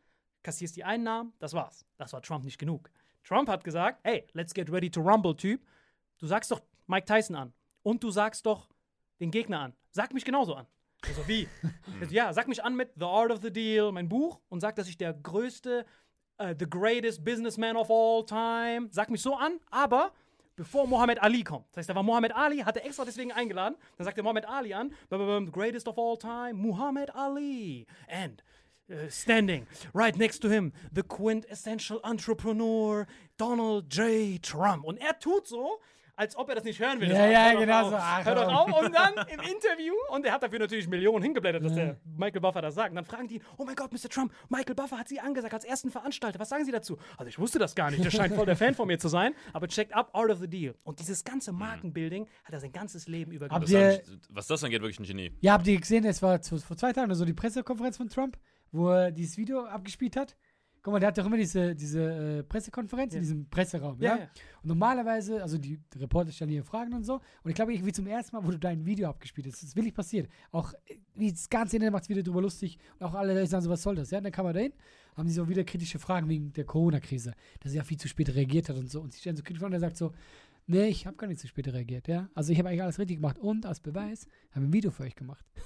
[0.42, 1.86] kassierst die Einnahmen, das war's.
[1.98, 2.90] Das war Trump nicht genug.
[3.22, 5.60] Trump hat gesagt, hey, let's get ready to rumble, Typ.
[6.18, 7.52] Du sagst doch Mike Tyson an.
[7.82, 8.68] Und du sagst doch
[9.20, 9.74] den Gegner an.
[9.90, 10.66] Sag mich genauso an.
[11.06, 11.46] Also wie?
[12.00, 14.74] Also, ja, sag mich an mit The Art of the Deal, mein Buch, und sag,
[14.76, 15.84] dass ich der größte,
[16.38, 18.88] äh, the greatest businessman of all time.
[18.90, 20.12] Sag mich so an, aber
[20.56, 21.66] bevor Muhammad Ali kommt.
[21.72, 23.76] Das heißt, da war Muhammad Ali, hat er extra deswegen eingeladen.
[23.96, 27.86] Dann sagt er Muhammad Ali an, the greatest of all time, Muhammad Ali.
[28.08, 28.42] And
[28.90, 34.40] uh, standing right next to him, the quintessential entrepreneur, Donald J.
[34.42, 34.84] Trump.
[34.84, 35.80] Und er tut so,
[36.16, 37.08] als ob er das nicht hören will.
[37.08, 37.96] Ja, Das ja, hör doch genau auf, so.
[37.98, 38.82] Ach, Hör doch auf.
[38.82, 42.62] Und dann im Interview, und er hat dafür natürlich Millionen hingeblättert, dass der Michael Buffer
[42.62, 42.90] das sagt.
[42.90, 44.08] Und dann fragen die ihn, oh mein Gott, Mr.
[44.08, 46.38] Trump, Michael Buffer hat Sie angesagt als ersten Veranstalter.
[46.38, 46.98] Was sagen Sie dazu?
[47.16, 48.04] Also ich wusste das gar nicht.
[48.04, 49.34] Der scheint voll der Fan von mir zu sein.
[49.52, 50.74] Aber checkt up, Art of the Deal.
[50.84, 55.00] Und dieses ganze Markenbuilding hat er sein ganzes Leben über ich, was das angeht, wirklich
[55.00, 55.32] ein Genie.
[55.40, 58.38] Ja, habt ihr gesehen, es war vor zwei Tagen oder so die Pressekonferenz von Trump,
[58.72, 60.36] wo er dieses Video abgespielt hat?
[60.84, 64.16] Guck mal, der hat doch immer diese, diese äh, Pressekonferenz in diesem Presseraum, ja?
[64.16, 64.28] Ja, ja.
[64.62, 67.22] Und normalerweise, also die Reporter stellen hier Fragen und so.
[67.42, 69.46] Und ich glaube, irgendwie zum ersten Mal wurde dein Video abgespielt.
[69.46, 70.28] Das ist wirklich passiert.
[70.52, 72.78] Auch äh, wie das ganze Internet macht es wieder drüber lustig.
[72.98, 74.10] Und auch alle sagen so, was soll das?
[74.10, 74.74] Ja, und dann kam er dahin,
[75.16, 78.34] haben sie so wieder kritische Fragen wegen der Corona-Krise, dass er ja viel zu spät
[78.34, 79.00] reagiert hat und so.
[79.00, 80.12] Und sie stellen so kritisch Fragen und er sagt so,
[80.66, 82.28] nee, ich habe gar nicht zu spät reagiert, ja.
[82.34, 83.38] Also ich habe eigentlich alles richtig gemacht.
[83.38, 85.46] Und als Beweis habe ich ein Video für euch gemacht.
[85.54, 85.62] Und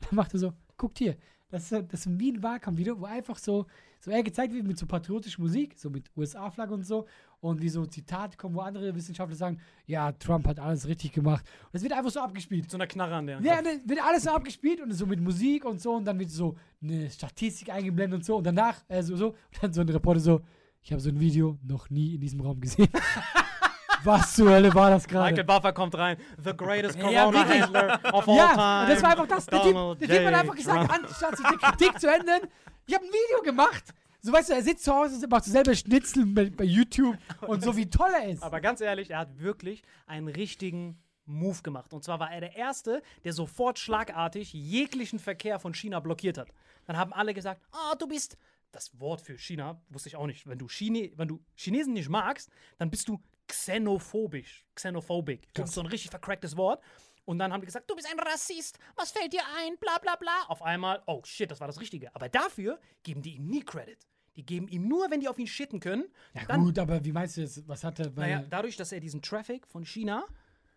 [0.10, 1.16] dann macht er so, guckt hier,
[1.48, 3.66] das ist, das ist wie ein Wahlkampfvideo, wo einfach so,
[4.00, 7.06] so er gezeigt wird mit so patriotischer Musik, so mit USA-Flagge und so,
[7.40, 11.46] und wie so Zitate kommen, wo andere Wissenschaftler sagen, ja, Trump hat alles richtig gemacht.
[11.64, 12.70] Und das wird einfach so abgespielt.
[12.70, 13.40] so einer Knarre an der.
[13.40, 16.30] Ja, dann wird alles so abgespielt und so mit Musik und so und dann wird
[16.30, 19.88] so eine Statistik eingeblendet und so und danach äh, so, so und dann so ein
[19.88, 20.40] Reporter so,
[20.82, 22.88] ich habe so ein Video noch nie in diesem Raum gesehen.
[24.04, 25.44] Was zur Hölle war das Michael gerade?
[25.44, 26.16] Buffer kommt rein.
[26.42, 28.80] The greatest Ja, Corona-Handler of all Ja, time.
[28.82, 29.46] und das war einfach das.
[29.46, 32.40] Der Typ, der typ hat einfach gesagt, anstatt sich die Kritik zu ändern,
[32.86, 33.84] ich habe ein Video gemacht.
[34.22, 37.62] So, weißt du, er sitzt zu Hause und macht selber Schnitzel bei, bei YouTube und
[37.62, 38.42] so, wie toll er ist.
[38.42, 41.92] Aber ganz ehrlich, er hat wirklich einen richtigen Move gemacht.
[41.92, 46.48] Und zwar war er der Erste, der sofort schlagartig jeglichen Verkehr von China blockiert hat.
[46.86, 48.36] Dann haben alle gesagt, ah, du bist.
[48.72, 50.46] Das Wort für China wusste ich auch nicht.
[50.46, 54.64] Wenn du, Chine, wenn du Chinesen nicht magst, dann bist du xenophobisch.
[54.74, 55.52] Xenophobic.
[55.54, 56.82] Das ist so ein richtig vercracktes Wort.
[57.24, 60.14] Und dann haben die gesagt, du bist ein Rassist, was fällt dir ein, bla bla
[60.14, 60.44] bla.
[60.46, 62.14] Auf einmal, oh shit, das war das Richtige.
[62.14, 63.98] Aber dafür geben die ihm nie Credit.
[64.36, 66.04] Die geben ihm nur, wenn die auf ihn shitten können.
[66.34, 67.66] ja, dann gut, aber wie meinst du das?
[67.66, 68.22] Was hat er bei.
[68.22, 70.24] naja, dadurch, dass er diesen Traffic von China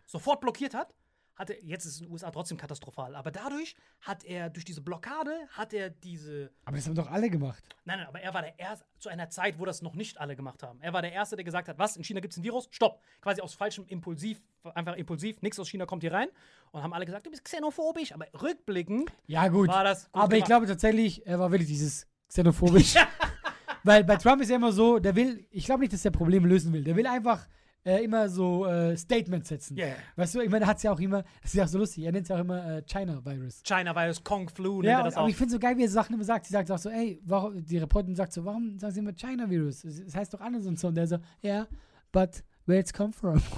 [0.06, 0.94] sofort blockiert hat,
[1.40, 4.64] hat er, jetzt ist es in den USA trotzdem katastrophal, aber dadurch hat er, durch
[4.66, 7.64] diese Blockade, hat er diese, aber das haben doch alle gemacht.
[7.86, 10.36] nein, nein, aber er war der Erste, zu einer Zeit, wo das noch nicht alle
[10.36, 10.78] gemacht haben.
[10.82, 12.68] Er war der Erste, der gesagt hat, was, in China gibt es ein Virus?
[12.70, 13.00] Stopp.
[13.22, 14.38] Quasi aus falschem Impulsiv,
[14.74, 16.28] einfach impulsiv, nichts aus China kommt hier rein.
[16.72, 19.68] Und haben alle gesagt, du bist xenophobisch, aber rückblickend Ja, gut.
[19.68, 20.46] war das gut aber ich gemacht.
[20.46, 22.94] glaube tatsächlich, er war wirklich dieses xenophobisch.
[23.82, 26.46] Weil bei Trump ist er immer so, der will, ich glaube nicht, dass er Probleme
[26.46, 26.84] lösen will.
[26.84, 27.48] Der will einfach
[27.84, 29.76] äh, immer so äh, Statements setzen.
[29.76, 29.88] Ja.
[30.16, 31.78] Weißt du, ich meine, er hat es ja auch immer, das ist ja auch so
[31.78, 33.62] lustig, er nennt es ja auch immer äh, China-Virus.
[33.64, 35.28] China Virus, Kong Flu, nennt Ja, er und, das aber auch.
[35.28, 36.46] ich finde so geil, wie er Sachen immer sagt.
[36.46, 39.84] Sie sagt auch so, ey, warum, die Reporterin sagt so, warum sagen sie immer China-Virus?
[39.84, 40.88] Es es heißt doch anders und so.
[40.88, 41.68] Und der so, ja, yeah,
[42.12, 43.40] but where it's come from?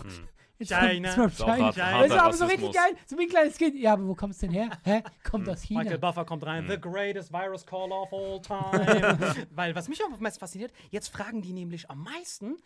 [0.58, 1.08] It's from- China.
[1.08, 1.64] it's from China.
[1.64, 2.02] hart- China.
[2.02, 3.74] Das ist aber so richtig geil, so wie ein kleines Kind.
[3.80, 4.70] Ja, aber wo kommt es denn her?
[4.84, 5.02] Hä?
[5.28, 5.80] Kommt aus China?
[5.80, 6.66] Michael Buffer kommt rein.
[6.68, 9.18] The greatest virus caller of all time.
[9.50, 12.58] Weil was mich am meisten fasziniert, jetzt fragen die nämlich am meisten,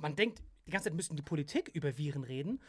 [0.00, 2.60] man denkt, die ganze Zeit müssten die Politik über Viren reden.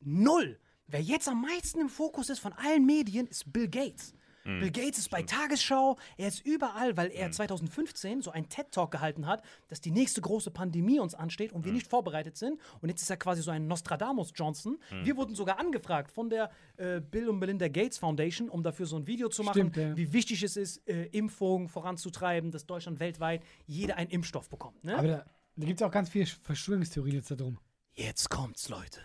[0.00, 0.58] Null.
[0.86, 4.14] Wer jetzt am meisten im Fokus ist von allen Medien, ist Bill Gates.
[4.44, 4.58] Mhm.
[4.58, 9.26] Bill Gates ist bei Tagesschau, er ist überall, weil er 2015 so einen TED-Talk gehalten
[9.26, 11.56] hat, dass die nächste große Pandemie uns ansteht Mhm.
[11.58, 12.58] und wir nicht vorbereitet sind.
[12.80, 14.78] Und jetzt ist er quasi so ein Nostradamus Johnson.
[14.90, 15.06] Mhm.
[15.06, 18.96] Wir wurden sogar angefragt von der äh, Bill und Melinda Gates Foundation, um dafür so
[18.96, 19.96] ein Video zu machen, Stimmt, ja.
[19.96, 24.82] wie wichtig es ist, äh, Impfungen voranzutreiben, dass Deutschland weltweit jeder einen Impfstoff bekommt.
[24.82, 24.98] Ne?
[24.98, 25.24] Aber da,
[25.56, 27.58] da gibt es auch ganz viele Verschwörungstheorien jetzt darum.
[27.94, 29.00] Jetzt kommt's, Leute.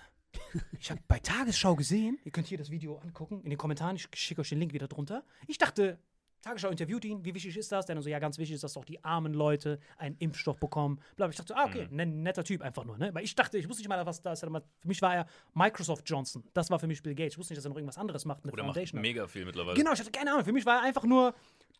[0.80, 4.08] Ich habe bei Tagesschau gesehen, ihr könnt hier das Video angucken, in den Kommentaren, ich
[4.14, 5.24] schicke euch den Link wieder drunter.
[5.48, 6.00] Ich dachte,
[6.42, 7.86] Tagesschau interviewt ihn, wie wichtig ist das?
[7.88, 11.02] Der dann so, ja, ganz wichtig ist, dass doch die armen Leute einen Impfstoff bekommen.
[11.16, 13.14] Bla, ich dachte, ah, okay, ein netter Typ einfach nur, ne?
[13.14, 14.42] Weil ich dachte, ich wusste nicht mal, was da ist.
[14.42, 16.44] Für mich war er Microsoft Johnson.
[16.54, 17.34] Das war für mich Bill Gates.
[17.34, 19.00] Ich wusste nicht, dass er noch irgendwas anderes macht, eine Oder macht Foundation.
[19.00, 19.02] hat.
[19.02, 19.76] mega viel mittlerweile.
[19.76, 20.46] Genau, ich hatte keine Ahnung.
[20.46, 21.34] Für mich war er einfach nur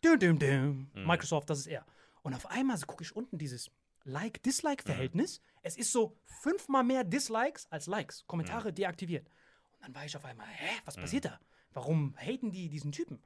[0.04, 0.90] düm, düm, düm.
[0.94, 1.86] Microsoft, das ist er.
[2.22, 3.70] Und auf einmal so gucke ich unten dieses
[4.04, 5.40] Like-Dislike-Verhältnis.
[5.62, 8.26] Es ist so fünfmal mehr Dislikes als Likes.
[8.26, 9.28] Kommentare deaktiviert.
[9.72, 11.40] Und dann war ich auf einmal, hä, was passiert da?
[11.72, 13.22] Warum haten die diesen Typen?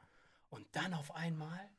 [0.51, 1.71] Und dann auf einmal,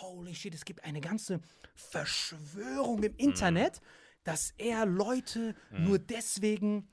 [0.00, 1.40] holy shit, es gibt eine ganze
[1.74, 3.80] Verschwörung im Internet,
[4.22, 6.88] dass er Leute nur deswegen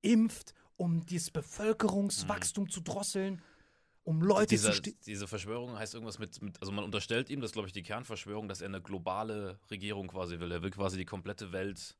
[0.00, 3.42] impft, um das Bevölkerungswachstum zu drosseln,
[4.06, 7.48] um Leute Dieser, zu diese Verschwörung heißt irgendwas mit, mit, also man unterstellt ihm, das
[7.48, 10.52] ist glaube ich die Kernverschwörung, dass er eine globale Regierung quasi will.
[10.52, 11.96] Er will quasi die komplette Welt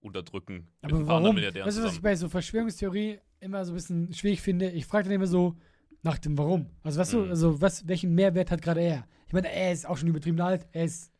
[0.00, 0.68] unterdrücken.
[0.82, 1.36] Aber anderen warum?
[1.36, 4.70] Weißt du, was ich bei so Verschwörungstheorie immer so ein bisschen schwierig finde?
[4.70, 5.56] Ich frage dann immer so
[6.02, 6.66] nach dem Warum.
[6.84, 7.18] Also, weißt Mhm.
[7.24, 9.06] du, also was, welchen Mehrwert hat gerade er?
[9.26, 11.11] Ich meine, er ist auch schon übertrieben alt, er ist.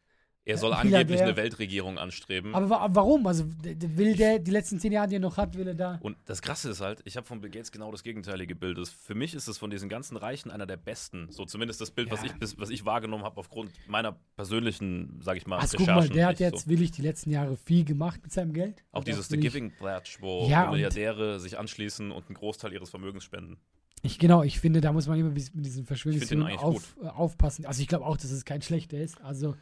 [0.44, 2.52] Er soll angeblich eine Weltregierung anstreben.
[2.52, 3.26] Aber wa warum?
[3.28, 5.98] Also, will der die letzten zehn Jahre, die er noch hat, will er da.
[6.02, 8.76] Und das Krasse ist halt, ich habe von Bill Gates genau das gegenteilige Bild.
[8.76, 11.28] Das, für mich ist es von diesen ganzen Reichen einer der besten.
[11.30, 12.26] So zumindest das Bild, was, Ja.
[12.26, 16.08] ich, bis- was ich wahrgenommen habe aufgrund meiner persönlichen, sage ich mal, Also, guck mal,
[16.08, 16.70] der hat jetzt so.
[16.70, 18.82] wirklich die letzten Jahre viel gemacht mit seinem Geld.
[18.90, 22.90] Auch Und dieses The Giving Pledge, wo Ja, Milliardäre sich anschließen und einen Großteil ihres
[22.90, 23.58] Vermögens spenden.
[24.02, 27.64] Ich, genau, ich finde, da muss man immer mit diesen Ich Verschwörungstheorien auf, äh, aufpassen.
[27.64, 29.20] Also ich glaube auch, dass es kein schlechter ist.
[29.22, 29.54] Also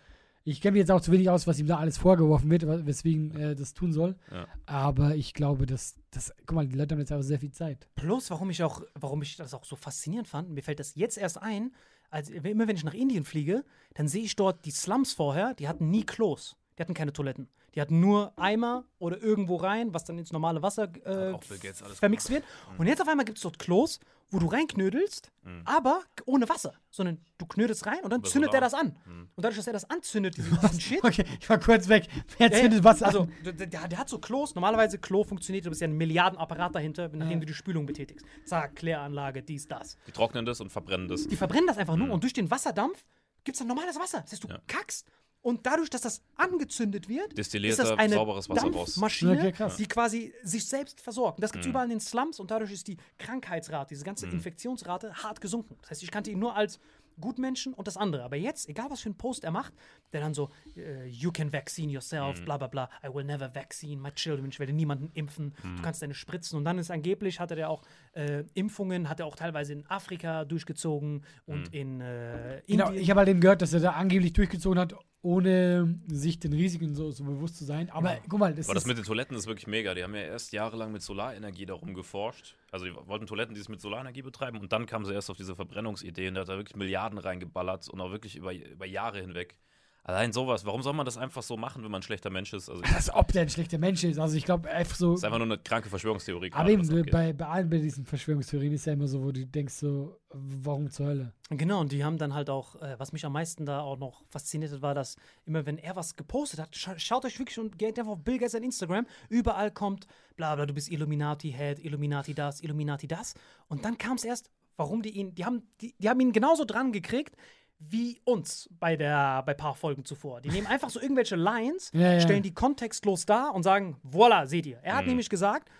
[0.44, 3.32] ich kenne mich jetzt auch zu wenig aus, was ihm da alles vorgeworfen wird, weswegen
[3.36, 4.16] er das tun soll.
[4.30, 4.46] Ja.
[4.66, 7.88] Aber ich glaube, dass das, guck mal, die Leute haben jetzt auch sehr viel Zeit.
[7.94, 11.18] Plus, warum ich auch, warum ich das auch so faszinierend fand, mir fällt das jetzt
[11.18, 11.72] erst ein,
[12.10, 15.68] als immer wenn ich nach Indien fliege, dann sehe ich dort die Slums vorher, die
[15.68, 16.56] hatten nie Klos.
[16.76, 17.48] Die hatten keine Toiletten.
[17.74, 22.30] Die hatten nur Eimer oder irgendwo rein, was dann ins normale Wasser äh, vermixt gemacht.
[22.30, 22.44] wird.
[22.78, 25.30] Und jetzt auf einmal gibt es dort Klos, wo du reinknödelst,
[25.64, 26.74] aber ohne Wasser.
[26.90, 28.84] Sondern du knödelst rein und dann Über zündet der Solar.
[28.84, 29.26] das an.
[29.36, 32.06] Und dadurch, dass er das anzündet, diesen, diesen Shit, Okay, ich war kurz weg.
[32.38, 33.32] Wer ja, zündet was also, an?
[33.44, 34.54] der, der, der hat so Klos.
[34.54, 38.24] Normalerweise Klo funktioniert, du bist ja ein Milliardenapparat dahinter, nachdem du die Spülung betätigst.
[38.44, 39.96] Zack, Kläranlage, dies, das.
[40.06, 41.26] Die trocknen das und verbrennen das.
[41.26, 43.04] Die verbrennen das einfach nur und durch den Wasserdampf
[43.44, 44.20] gibt es dann normales Wasser.
[44.20, 44.60] Das heißt, du Ja.
[44.66, 45.06] kackst
[45.42, 48.72] und dadurch, dass das angezündet wird, Destillierter, ist das eine sauberes Wasser raus.
[48.74, 49.76] Dampfmaschine, krass.
[49.76, 51.38] die quasi sich selbst versorgt.
[51.38, 54.26] Und das gibt es überall in den Slums und dadurch ist die Krankheitsrate, diese ganze
[54.26, 55.76] Infektionsrate hart gesunken.
[55.80, 56.78] Das heißt, ich kannte ihn nur als
[57.20, 58.22] Gutmenschen und das andere.
[58.22, 59.72] Aber jetzt, egal was für einen Post er macht,
[60.12, 64.00] der dann so, äh, you can vaccine yourself, bla bla bla, I will never vaccine
[64.00, 66.56] my children, ich werde niemanden impfen, du kannst deine Spritzen.
[66.58, 70.44] Und dann ist angeblich, hatte der auch äh, Impfungen, hat er auch teilweise in Afrika
[70.44, 73.02] durchgezogen und in äh, Genau, Indien.
[73.02, 76.94] ich habe halt eben gehört, dass er da angeblich durchgezogen hat, ohne sich den Risiken
[76.94, 77.90] so, so bewusst zu sein.
[77.90, 78.88] Aber guck mal, das Aber das ist.
[78.88, 79.94] mit den Toiletten ist wirklich mega.
[79.94, 82.56] Die haben ja erst jahrelang mit Solarenergie darum geforscht.
[82.70, 85.36] Also die wollten Toiletten, die sich mit Solarenergie betreiben und dann kamen sie erst auf
[85.36, 89.20] diese Verbrennungsidee und da hat er wirklich Milliarden reingeballert und auch wirklich über, über Jahre
[89.20, 89.56] hinweg.
[90.02, 92.70] Allein sowas, warum soll man das einfach so machen, wenn man ein schlechter Mensch ist?
[92.70, 94.18] Also das als ob der ein schlechter Mensch ist.
[94.18, 95.14] Also ich glaube einfach so.
[95.14, 96.50] ist einfach nur eine kranke Verschwörungstheorie.
[96.52, 99.46] Aber gerade, eben, bei, bei allen bei diesen Verschwörungstheorien ist ja immer so, wo du
[99.46, 101.32] denkst so, warum zur Hölle?
[101.50, 104.24] Genau, und die haben dann halt auch, äh, was mich am meisten da auch noch
[104.26, 107.78] fasziniert hat, war, dass immer, wenn er was gepostet hat, scha schaut euch wirklich und
[107.78, 112.32] geht einfach auf Bill Gates an Instagram, überall kommt, bla bla, du bist Illuminati-Head, Illuminati
[112.32, 113.34] das, Illuminati das.
[113.68, 116.64] Und dann kam es erst, warum die ihn, die haben, die, die haben ihn genauso
[116.64, 117.36] dran gekriegt,
[117.80, 120.40] wie uns bei der bei paar Folgen zuvor.
[120.40, 122.20] Die nehmen einfach so irgendwelche Lines, Ja, ja.
[122.20, 124.78] stellen die kontextlos dar und sagen, voila, seht ihr.
[124.82, 125.70] Er hat nämlich gesagt,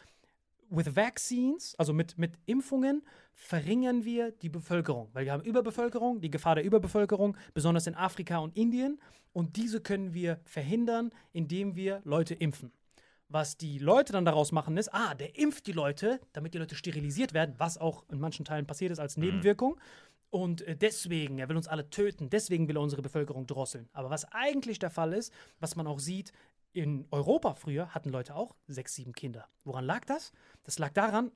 [0.70, 3.02] with vaccines, also mit, mit Impfungen,
[3.34, 5.08] verringern wir die Bevölkerung.
[5.12, 9.00] Weil wir haben Überbevölkerung, die Gefahr der Überbevölkerung, besonders in Afrika und Indien.
[9.32, 12.72] Und diese können wir verhindern, indem wir Leute impfen.
[13.28, 16.74] Was die Leute dann daraus machen, ist, ah, der impft die Leute, damit die Leute
[16.74, 19.78] sterilisiert werden, was auch in manchen Teilen passiert ist als Nebenwirkung.
[20.30, 23.88] Und äh, deswegen, er will uns alle töten, deswegen will er unsere Bevölkerung drosseln.
[23.92, 26.32] Aber was eigentlich der Fall ist, was man auch sieht,
[26.72, 29.48] in Europa früher hatten Leute auch sechs, sieben Kinder.
[29.64, 30.32] Woran lag das?
[30.62, 31.32] Das lag daran,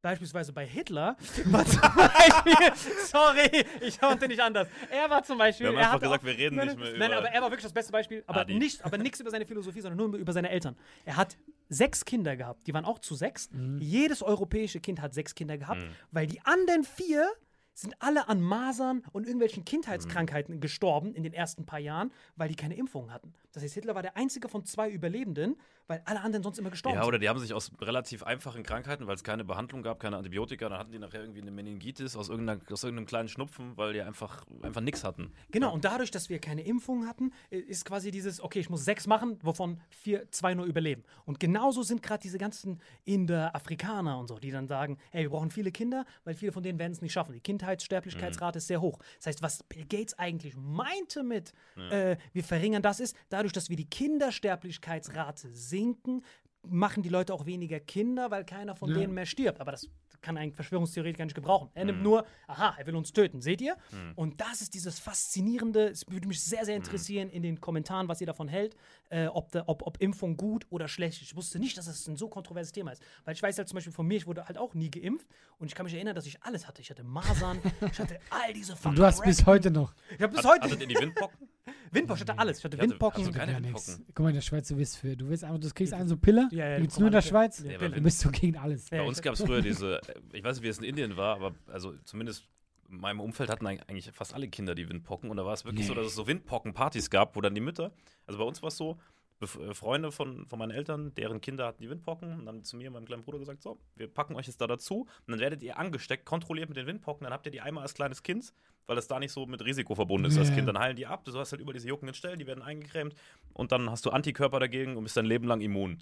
[0.00, 2.72] Beispielsweise bei Hitler war zum Beispiel,
[3.04, 4.68] sorry, ich konnte nicht anders.
[4.90, 5.66] Er war zum Beispiel.
[5.72, 7.50] Wir haben einfach gesagt, auch- wir reden nein, nicht mehr Nein, über aber er war
[7.50, 8.22] wirklich das beste Beispiel.
[8.28, 8.54] Aber Adi.
[8.54, 10.76] nicht, aber nichts über seine Philosophie, sondern nur über seine Eltern.
[11.04, 11.36] Er hat
[11.68, 12.66] sechs Kinder gehabt.
[12.68, 13.50] Die waren auch zu sechs.
[13.80, 15.82] Jedes europäische Kind hat sechs Kinder gehabt,
[16.12, 17.28] weil die anderen vier
[17.74, 22.56] sind alle an Masern und irgendwelchen Kindheitskrankheiten gestorben in den ersten paar Jahren, weil die
[22.56, 23.34] keine Impfungen hatten.
[23.58, 26.96] Das heißt, Hitler war der einzige von zwei Überlebenden, weil alle anderen sonst immer gestorben
[26.96, 27.08] Ja, sind.
[27.08, 30.68] oder die haben sich aus relativ einfachen Krankheiten, weil es keine Behandlung gab, keine Antibiotika,
[30.68, 34.44] dann hatten die nachher irgendwie eine Meningitis aus, aus irgendeinem kleinen Schnupfen, weil die einfach,
[34.62, 35.32] einfach nichts hatten.
[35.50, 39.06] Genau, und dadurch, dass wir keine Impfungen hatten, ist quasi dieses, okay, ich muss sechs
[39.06, 41.04] machen, wovon vier, zwei nur überleben.
[41.24, 45.30] Und genauso sind gerade diese ganzen Inder, Afrikaner und so, die dann sagen, hey, wir
[45.30, 47.32] brauchen viele Kinder, weil viele von denen werden es nicht schaffen.
[47.32, 48.98] Die Kindheitssterblichkeitsrate ist sehr hoch.
[49.16, 51.52] Das heißt, was Bill Gates eigentlich meinte mit,
[51.90, 56.22] äh, wir verringern das ist, dadurch, dass wir die Kindersterblichkeitsrate sinken,
[56.62, 59.60] machen die Leute auch weniger Kinder, weil keiner von denen mehr stirbt.
[59.60, 59.88] Aber das
[60.20, 61.70] kann ein Verschwörungstheoretiker nicht gebrauchen.
[61.74, 63.76] Er nimmt nur, aha, er will uns töten, seht ihr?
[64.16, 68.20] Und das ist dieses Faszinierende, es würde mich sehr, sehr interessieren in den Kommentaren, was
[68.20, 68.74] ihr davon hält,
[69.10, 71.28] äh, ob, da, ob, ob Impfung gut oder schlecht ist.
[71.28, 73.02] Ich wusste nicht, dass das ein so kontroverses Thema ist.
[73.24, 75.68] Weil ich weiß halt zum Beispiel von mir, ich wurde halt auch nie geimpft und
[75.68, 76.82] ich kann mich erinnern, dass ich alles hatte.
[76.82, 77.60] Ich hatte Masern,
[77.92, 79.94] ich hatte all diese Und du hast bis heute noch.
[80.16, 81.48] Ich habe bis Hat, heute hattet ihr die Windpocken?
[81.92, 82.58] Windpocken, ich hatte alles.
[82.58, 83.20] Ich hatte Ich hatte- Windpocken.
[83.26, 84.04] also keine Ja, Windpocken.
[84.14, 86.16] Guck mal, in der Schweiz, du bist für, du willst einfach, du kriegst eine so
[86.16, 87.62] Pille, Ja, ja, die gibt's nur in der Schweiz.
[87.62, 88.88] Ja, Du bist so gegen alles.
[88.90, 90.00] Bei uns gab es früher diese,
[90.32, 92.46] ich weiß nicht, wie es in Indien war, aber also zumindest
[92.90, 95.30] in meinem Umfeld hatten eig- eigentlich fast alle Kinder die Windpocken.
[95.30, 97.92] Und da war es wirklich so, dass es so Windpocken-Partys gab, wo dann die Mütter,
[98.26, 98.98] also bei uns war es so,
[99.46, 102.94] Freunde von, von meinen Eltern, deren Kinder hatten die Windpocken und haben zu mir und
[102.94, 105.78] meinem kleinen Bruder gesagt, so, wir packen euch jetzt da dazu und dann werdet ihr
[105.78, 108.52] angesteckt, kontrolliert mit den Windpocken, dann habt ihr die einmal als kleines Kind,
[108.86, 110.56] weil das da nicht so mit Risiko verbunden ist als Ja.
[110.56, 110.68] Kind.
[110.68, 113.14] Dann heilen die ab, du hast halt über diese juckenden Stellen, die werden eingecremt
[113.52, 115.98] und dann hast du Antikörper dagegen und bist dein Leben lang immun.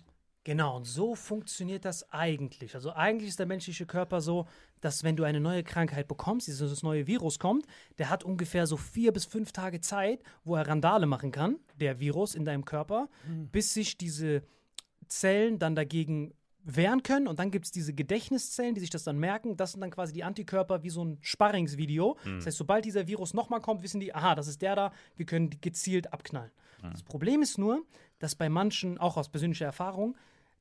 [0.47, 2.77] Genau, und so funktioniert das eigentlich.
[2.77, 4.47] Also eigentlich ist der menschliche Körper so,
[4.81, 7.67] dass wenn du eine neue Krankheit bekommst, dieses neue Virus kommt,
[7.99, 11.99] der hat ungefähr so vier bis fünf Tage Zeit, wo er Randale machen kann, der
[11.99, 13.09] Virus in deinem Körper,
[13.51, 14.45] bis sich diese
[15.09, 16.33] Zellen dann dagegen
[16.63, 19.57] wehren können und dann gibt es diese Gedächtniszellen, die sich das dann merken.
[19.57, 22.19] Das sind dann quasi die Antikörper wie so ein Sparringsvideo.
[22.37, 25.27] Das heißt, sobald dieser Virus nochmal kommt, wissen die, aha, das ist der da, wir
[25.27, 26.53] können die gezielt abknallen.
[26.93, 27.83] Das Problem ist nur,
[28.21, 30.17] dass bei manchen, auch aus persönlicher Erfahrung,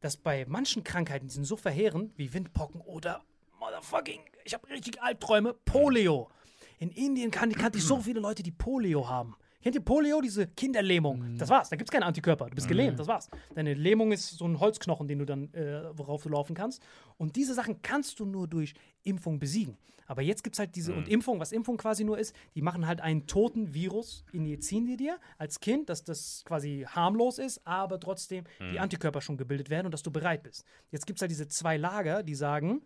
[0.06, 3.24] dass bei manchen Krankheiten, die sind so verheerend, wie Windpocken oder
[3.60, 6.30] Motherfucking, ich habe richtig Albträume, Polio.
[6.78, 9.36] In Indien kan kannte ich so viele Leute, die Polio haben.
[9.66, 11.38] Kennt ihr Polio, diese Kinderlähmung?
[11.40, 12.46] Das war's, da gibt's keine Antikörper.
[12.46, 13.30] Du bist gelähmt, das war's.
[13.56, 16.84] Deine Lähmung ist so ein Holzknochen, den du dann, äh, worauf du laufen kannst.
[17.18, 19.76] Und diese Sachen kannst du nur durch Impfung besiegen.
[20.06, 23.02] Aber jetzt gibt's halt diese, und Impfung, was Impfung quasi nur ist, die machen halt
[23.02, 28.44] einen toten Virus, injizieren die dir als Kind, dass das quasi harmlos ist, aber trotzdem
[28.72, 30.64] die Antikörper schon gebildet werden und dass du bereit bist.
[30.92, 32.84] Jetzt gibt's halt diese zwei Lager, die sagen,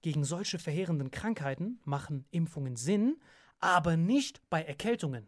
[0.00, 3.16] gegen solche verheerenden Krankheiten machen Impfungen Sinn,
[3.58, 5.26] aber nicht bei Erkältungen.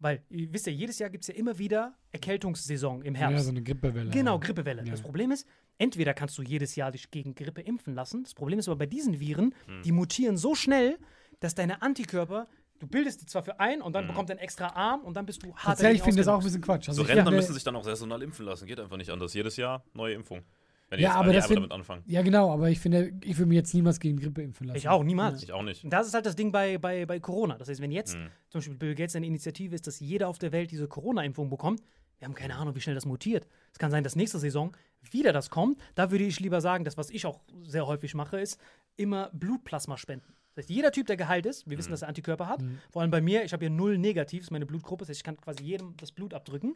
[0.00, 3.36] Weil, ihr wisst ja, jedes Jahr gibt es ja immer wieder Erkältungssaison im Herbst.
[3.38, 4.10] Ja, so eine Grippewelle.
[4.10, 4.38] Genau.
[4.38, 4.84] Grippewelle.
[4.84, 4.90] Ja.
[4.92, 5.46] Das Problem ist,
[5.78, 8.22] entweder kannst du jedes Jahr dich gegen Grippe impfen lassen.
[8.22, 9.82] Das Problem ist aber bei diesen Viren, Hm.
[9.82, 10.98] die mutieren so schnell,
[11.40, 12.46] dass deine Antikörper,
[12.78, 14.08] du bildest die zwar für ein und dann Hm.
[14.12, 16.38] bekommt er einen extra Arm und dann bist du hart Tatsächlich finde ich das auch
[16.38, 16.88] ein bisschen Quatsch.
[16.88, 18.66] Also So Rentner müssen sich dann auch saisonal impfen lassen.
[18.66, 19.34] Geht einfach nicht anders.
[19.34, 20.42] Jedes Jahr neue Impfung.
[20.90, 22.02] Wenn Ja, aber das damit anfangen.
[22.06, 24.78] Ja, genau, aber ich finde, ich würde mir jetzt niemals gegen Grippe impfen lassen.
[24.78, 25.42] Ich auch, niemals.
[25.42, 25.84] Ich auch nicht.
[25.84, 27.56] Und das ist halt das Ding bei, bei, bei Corona.
[27.58, 28.28] Das heißt, wenn jetzt Hm.
[28.48, 31.82] zum Beispiel Bill Gates eine Initiative ist, dass jeder auf der Welt diese Corona-Impfung bekommt,
[32.18, 33.46] wir haben keine Ahnung, wie schnell das mutiert.
[33.72, 34.76] Es kann sein, dass nächste Saison
[35.10, 35.78] wieder das kommt.
[35.94, 38.58] Da würde ich lieber sagen, das, was ich auch sehr häufig mache, ist
[38.96, 40.34] immer Blutplasma spenden.
[40.54, 42.64] Das heißt, jeder Typ, der geheilt ist, wir wissen, dass er Antikörper hat.
[42.90, 45.02] Vor allem bei mir, ich habe ja null negativ, ist meine Blutgruppe.
[45.02, 46.74] Das heißt, ich kann quasi jedem das Blut abdrücken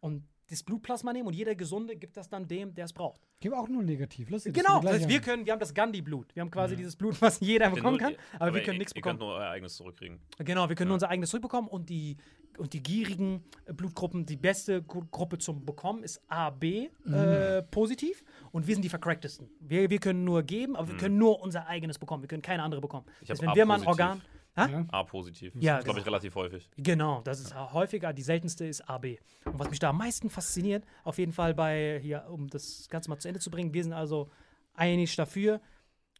[0.00, 3.20] und das Blutplasma nehmen und jeder Gesunde gibt das dann dem, der es braucht.
[3.44, 4.30] Habe auch nur negativ.
[4.30, 6.34] Lustig, Genau, das das heißt, wir können, wir haben das Gandhi-Blut.
[6.34, 8.92] Wir haben quasi dieses Blut, was jeder bekommen Nur- kann, aber, wir können ihr- nichts
[8.92, 9.18] Ihr bekommen.
[9.18, 10.20] könnt nur euer eigenes zurückkriegen.
[10.38, 12.16] Genau, wir können nur unser eigenes zurückbekommen und die,
[12.58, 18.22] und die gierigen äh, Blutgruppen, die beste Gru- Gruppe zum Bekommen ist AB äh, positiv
[18.52, 19.48] und wir sind die vercracktesten.
[19.60, 22.22] Wir, wir können nur geben, aber wir können nur unser eigenes bekommen.
[22.22, 23.06] Wir können keine andere bekommen.
[23.22, 23.86] Ich Das heißt, wenn wir mal ein.
[23.86, 24.20] Organ.
[24.56, 24.84] Ja.
[24.90, 25.54] A-positiv.
[25.58, 26.14] Ja, das glaube ich genau.
[26.16, 26.68] relativ häufig.
[26.76, 28.12] Genau, das ist häufiger.
[28.12, 29.16] Die seltenste ist AB.
[29.46, 33.08] Und was mich da am meisten fasziniert, auf jeden Fall bei, hier, um das Ganze
[33.08, 34.28] mal zu Ende zu bringen, wir sind also
[34.74, 35.60] einig dafür.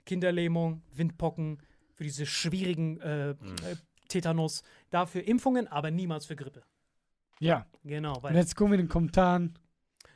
[0.06, 1.58] Kinderlähmung, Windpocken,
[1.94, 3.36] für diese schwierigen äh, äh,
[4.08, 6.62] Tetanus, dafür Impfungen, aber niemals für Grippe.
[7.38, 7.66] Ja.
[7.84, 9.58] Genau, Und weil jetzt gucken wir in den Kommentaren.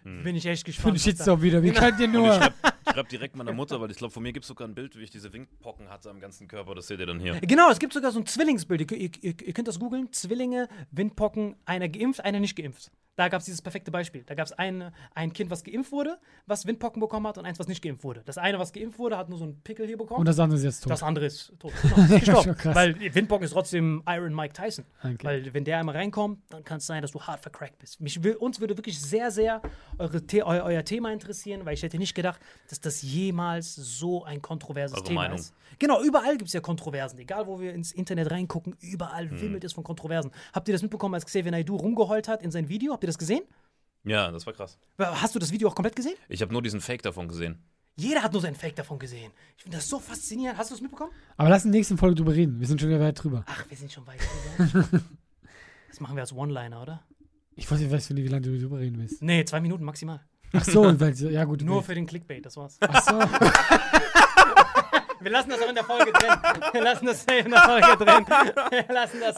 [0.05, 0.95] bin ich echt gespannt.
[0.97, 1.62] was da- Shitstorm wieder.
[1.62, 2.53] Wie könnt ihr Und ich nur.
[2.97, 4.97] Schreibe schreib direkt meiner Mutter, weil ich glaube, von mir gibt es sogar ein Bild,
[4.97, 6.74] wie ich diese Windpocken hatte am ganzen Körper.
[6.74, 7.40] Das seht ihr dann hier.
[7.40, 8.90] Genau, es gibt sogar so ein Zwillingsbild.
[8.90, 10.12] Ihr, ihr, ihr könnt das googeln.
[10.12, 12.90] Zwillinge, Windpocken, einer geimpft, einer nicht geimpft.
[13.16, 14.22] Da gab es dieses perfekte Beispiel.
[14.24, 17.58] Da gab es ein, ein Kind, was geimpft wurde, was Windpocken bekommen hat und eins,
[17.58, 18.22] was nicht geimpft wurde.
[18.26, 20.20] Das eine, was geimpft wurde, hat nur so einen Pickel hier bekommen.
[20.20, 20.92] Und das andere ist jetzt tot.
[20.92, 21.72] Das andere ist tot.
[21.82, 22.42] Genau, ist gestorben.
[22.44, 22.74] schon krass.
[22.76, 24.84] Weil Windpocken ist trotzdem Iron Mike Tyson.
[25.02, 25.16] Okay.
[25.22, 28.00] Weil wenn der einmal reinkommt, dann kann es sein, dass du hart vercrackt bist.
[28.00, 29.62] Mich will, uns würde wirklich sehr, sehr
[29.98, 34.42] eure eu, euer Thema interessieren, weil ich hätte nicht gedacht, dass das jemals so ein
[34.42, 35.38] kontroverses Eure Thema Meinung.
[35.38, 35.54] ist.
[35.78, 37.18] Genau, überall gibt es ja Kontroversen.
[37.18, 39.40] Egal, wo wir ins Internet reingucken, überall Hm.
[39.40, 40.30] wimmelt es von Kontroversen.
[40.52, 42.92] Habt ihr das mitbekommen, als Xavier Naidoo rumgeheult hat in sein Video?
[42.92, 43.42] Habt ihr das gesehen?
[44.04, 44.78] Ja, das war krass.
[44.98, 46.14] Hast du das Video auch komplett gesehen?
[46.28, 47.62] Ich habe nur diesen Fake davon gesehen.
[47.96, 49.32] Jeder hat nur sein Fake davon gesehen.
[49.57, 50.59] Ich finde das so faszinierend.
[50.59, 51.12] Hast du es mitbekommen?
[51.38, 52.61] Aber lass in der nächsten Folge drüber reden.
[52.61, 53.42] Wir sind schon wieder weit drüber.
[53.46, 54.20] Ach, wir sind schon weit
[54.59, 54.88] drüber.
[55.88, 57.02] das machen wir als One-Liner, oder?
[57.54, 59.22] Ich weiß nicht, weiß nicht, wie lange du drüber reden willst.
[59.22, 60.20] Nee, zwei Minuten maximal.
[60.52, 61.62] Ach so, weil, ja gut.
[61.62, 61.86] Nur okay.
[61.86, 62.76] für den Clickbait, das war's.
[62.80, 63.18] Ach so.
[65.20, 66.30] Wir lassen das auch in der Folge drin.
[66.72, 68.26] Wir lassen das in der Folge drin.
[68.70, 69.36] Wir lassen das.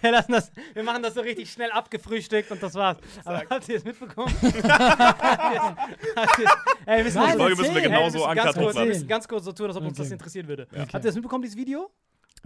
[0.00, 2.98] Wir lassen das, wir machen das so richtig schnell abgefrühstückt und das war's.
[3.24, 4.32] Aber habt ihr es mitbekommen?
[4.42, 6.56] habt ihr es- es-
[6.86, 9.52] Ey, müssen Nein, wir Folge müssen wir genauso Ey, wir ganz kurz, ganz kurz so
[9.52, 10.02] tun, als ob uns Okay.
[10.02, 10.66] das interessieren würde.
[10.70, 10.80] Okay.
[10.80, 11.90] Habt ihr das mitbekommen, dieses Video?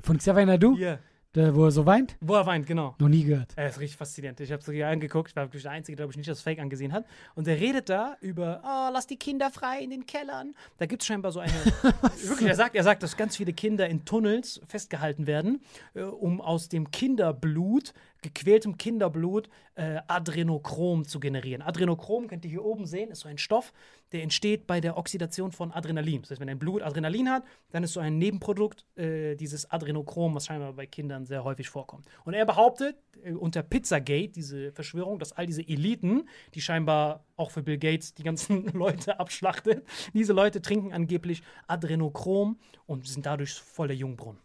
[0.02, 0.98] Von Xavier Nadu, Hier.
[1.34, 2.16] Der, wo er so weint?
[2.20, 2.94] Wo er weint, genau.
[2.98, 3.52] Noch nie gehört.
[3.56, 4.38] Er ist richtig faszinierend.
[4.40, 5.30] Ich habe es hier angeguckt.
[5.30, 7.04] Ich war wirklich der Einzige, der, glaube ich, nicht das Fake angesehen hat.
[7.34, 10.54] Und er redet da über, oh, lass die Kinder frei in den Kellern.
[10.78, 11.52] Da gibt es scheinbar so eine.
[12.22, 15.60] wirklich, er sagt, er sagt, dass ganz viele Kinder in Tunnels festgehalten werden,
[15.94, 21.62] äh, um aus dem Kinderblut, gequältem Kinderblut, äh, Adrenochrom zu generieren.
[21.62, 23.72] Adrenochrom, könnt ihr hier oben sehen, ist so ein Stoff,
[24.14, 26.22] der entsteht bei der Oxidation von Adrenalin.
[26.22, 27.42] Das heißt, wenn dein Blut Adrenalin hat,
[27.72, 32.06] dann ist so ein Nebenprodukt äh, dieses Adrenochrom, was scheinbar bei Kindern sehr häufig vorkommt.
[32.24, 37.50] Und er behauptet, äh, unter Pizzagate, diese Verschwörung, dass all diese Eliten, die scheinbar auch
[37.50, 42.56] für Bill Gates die ganzen Leute abschlachtet, diese Leute trinken angeblich Adrenochrom
[42.86, 44.43] und sind dadurch voll der Jungbrunnen.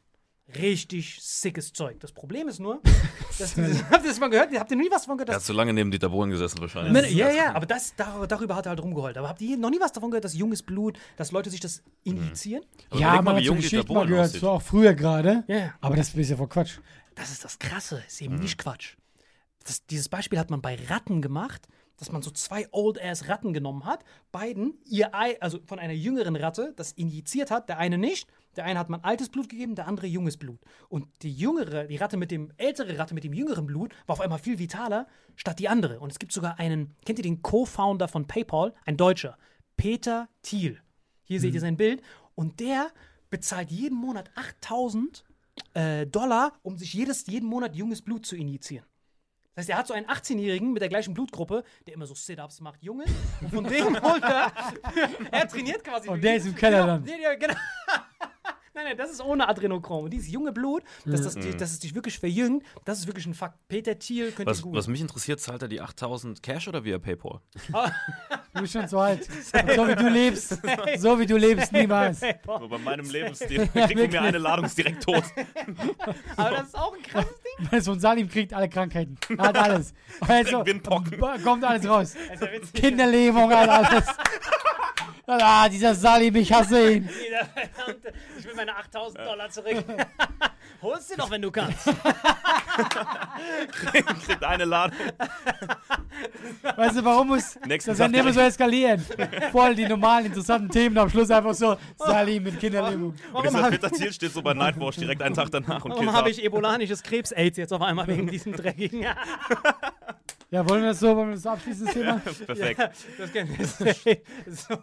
[0.55, 1.99] Richtig sickes Zeug.
[1.99, 2.81] Das Problem ist nur,
[3.39, 4.57] dass dieses, habt ihr das mal gehört?
[4.57, 5.29] Habt ihr nie was davon gehört?
[5.29, 6.91] Er hat so lange neben Dieter Bohlen gesessen wahrscheinlich.
[6.91, 9.17] Nein, ja, ja, aber das, dar, darüber hat er halt rumgeheult.
[9.17, 11.83] Aber habt ihr noch nie was davon gehört, dass junges Blut, dass Leute sich das
[12.03, 12.63] injizieren?
[12.89, 14.41] Aber ja, man hat so Geschichten mal gehört, aussieht.
[14.41, 15.43] so auch früher gerade.
[15.47, 15.73] Ja.
[15.81, 16.79] Aber das ist ja voll Quatsch.
[17.15, 18.95] Das ist das Krasse, ist eben nicht Quatsch.
[19.65, 24.05] Das, dieses Beispiel hat man bei Ratten gemacht, dass man so zwei Old-Ass-Ratten genommen hat,
[24.31, 28.27] beiden ihr Ei, also von einer jüngeren Ratte, das injiziert hat, der eine nicht.
[28.59, 30.59] Der eine hat man altes Blut gegeben, der andere junges Blut.
[30.89, 34.19] Und die jüngere, die Ratte mit dem, ältere Ratte mit dem jüngeren Blut war auf
[34.19, 35.07] einmal viel vitaler
[35.37, 36.01] statt die andere.
[36.01, 38.73] Und es gibt sogar einen, kennt ihr den Co-Founder von PayPal?
[38.85, 39.37] Ein Deutscher,
[39.77, 40.77] Peter Thiel.
[41.23, 42.01] Hier seht ihr sein Bild.
[42.35, 42.91] Und der
[43.29, 45.23] bezahlt jeden Monat 8000
[45.73, 48.85] äh, Dollar, um sich jedes, jeden Monat junges Blut zu injizieren.
[49.55, 52.59] Das heißt, er hat so einen 18-Jährigen mit der gleichen Blutgruppe, der immer so Sit-Ups
[52.59, 53.05] macht, Junge.
[53.39, 54.51] Und von dem holt er.
[55.31, 56.09] er trainiert quasi.
[56.09, 57.05] Und der ist im Keller dann.
[57.05, 57.55] Ja, genau.
[58.79, 60.05] Nein, nein, das ist ohne Adrenochrom.
[60.05, 61.57] Und dieses junge Blut, dass, das, Mhm.
[61.57, 63.57] dass es dich wirklich verjüngt, das ist wirklich ein Fakt.
[63.67, 64.77] Peter Thiel könnt Was, ihr googeln.
[64.79, 67.41] was mich interessiert, zahlt er die 8000 Cash oder via PayPal?
[68.53, 69.25] Du bist schon so alt.
[69.75, 70.57] So wie du lebst,
[70.97, 72.19] so wie du lebst, niemals.
[72.47, 73.69] Nur bei meinem Lebensstil.
[73.73, 74.11] Ja, Kriegt wirklich.
[74.11, 75.23] mir eine Ladung, ist direkt tot.
[76.35, 77.67] Aber das ist auch ein krasses Ding.
[77.71, 79.17] Weil so ein Salim kriegt alle Krankheiten.
[79.37, 79.93] Er hat alles.
[80.21, 81.19] Also, Windpocken.
[81.43, 82.15] kommt alles raus.
[82.41, 82.73] Ja witzig.
[82.73, 84.05] Kinderlähmung, hat alles.
[85.27, 87.09] Ah, dieser Salim, ich hasse ihn.
[87.23, 88.13] Jeder verdammte,
[88.49, 89.85] will meine 8000 Dollar zurück.
[90.81, 91.85] Holst dir doch, wenn du kannst.
[94.25, 94.97] Kriegt eine Ladung.
[96.75, 99.05] Weißt du, warum muss Nächsten das Tag dann immer so eskalieren?
[99.51, 103.13] Voll die normalen, interessanten Themen, am Schluss einfach so Salim mit Kinderlähmung.
[103.33, 106.15] Und dieser habe Thiel steht so bei Nightwatch direkt einen Tag danach und warum killt
[106.15, 106.29] hab ab.
[106.29, 109.05] ich ebolanisches Krebs-Aids jetzt auf einmal wegen diesem dreckigen?
[110.51, 112.21] Ja, wollen wir das so, wollen wir das so abschließen, das Thema?
[112.47, 112.89] Perfekt.
[113.19, 114.75] Das kennen wir so.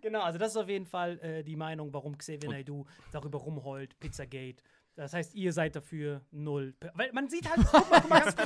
[0.00, 3.98] Genau, also das ist auf jeden Fall äh, die Meinung, warum Xavier Naidoo darüber rumheult,
[4.00, 4.62] Pizzagate.
[4.98, 6.74] Das heißt, ihr seid dafür null.
[6.94, 8.36] Weil man sieht halt, guck mal, guck mal ganz.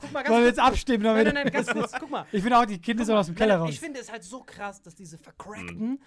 [0.00, 1.04] Guck mal, ganz Wollen wir jetzt abstimmen?
[1.04, 1.34] Nein, Damit?
[1.34, 2.26] nein, nein, ganz kurz, guck mal.
[2.32, 3.68] Ich finde auch, die Kinder sollen aus dem Keller raus.
[3.68, 6.00] Ich finde es halt so krass, dass diese vercrackten,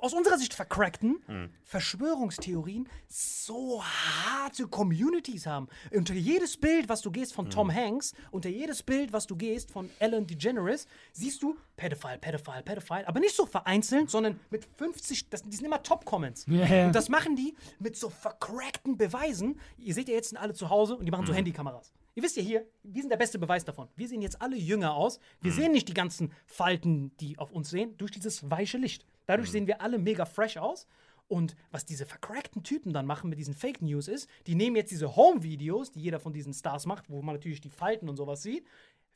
[0.00, 5.68] aus unserer Sicht vercrackten Verschwörungstheorien so harte Communities haben.
[5.90, 9.70] Unter jedes Bild, was du gehst von Tom Hanks, unter jedes Bild, was du gehst
[9.70, 15.30] von Ellen DeGeneres, siehst du Pedophile, Pedophile, Pedophile, aber nicht so vereinzelt, sondern mit 50,
[15.30, 16.44] das, die sind immer Top-Comments.
[16.46, 16.86] Ja.
[16.86, 19.58] Und das machen die mit so vercrackten Beweisen.
[19.78, 21.92] Ihr seht ja jetzt sind alle zu Hause und die machen so Handykameras.
[22.14, 23.88] Ihr wisst ja hier, wir sind der beste Beweis davon.
[23.96, 25.18] Wir sehen jetzt alle jünger aus.
[25.40, 29.06] Wir sehen nicht die ganzen Falten, die auf uns sehen, durch dieses weiche Licht.
[29.26, 30.86] Dadurch sehen wir alle mega fresh aus.
[31.28, 34.90] Und was diese vercrackten Typen dann machen mit diesen Fake News ist, die nehmen jetzt
[34.90, 38.42] diese Home-Videos, die jeder von diesen Stars macht, wo man natürlich die Falten und sowas
[38.42, 38.66] sieht,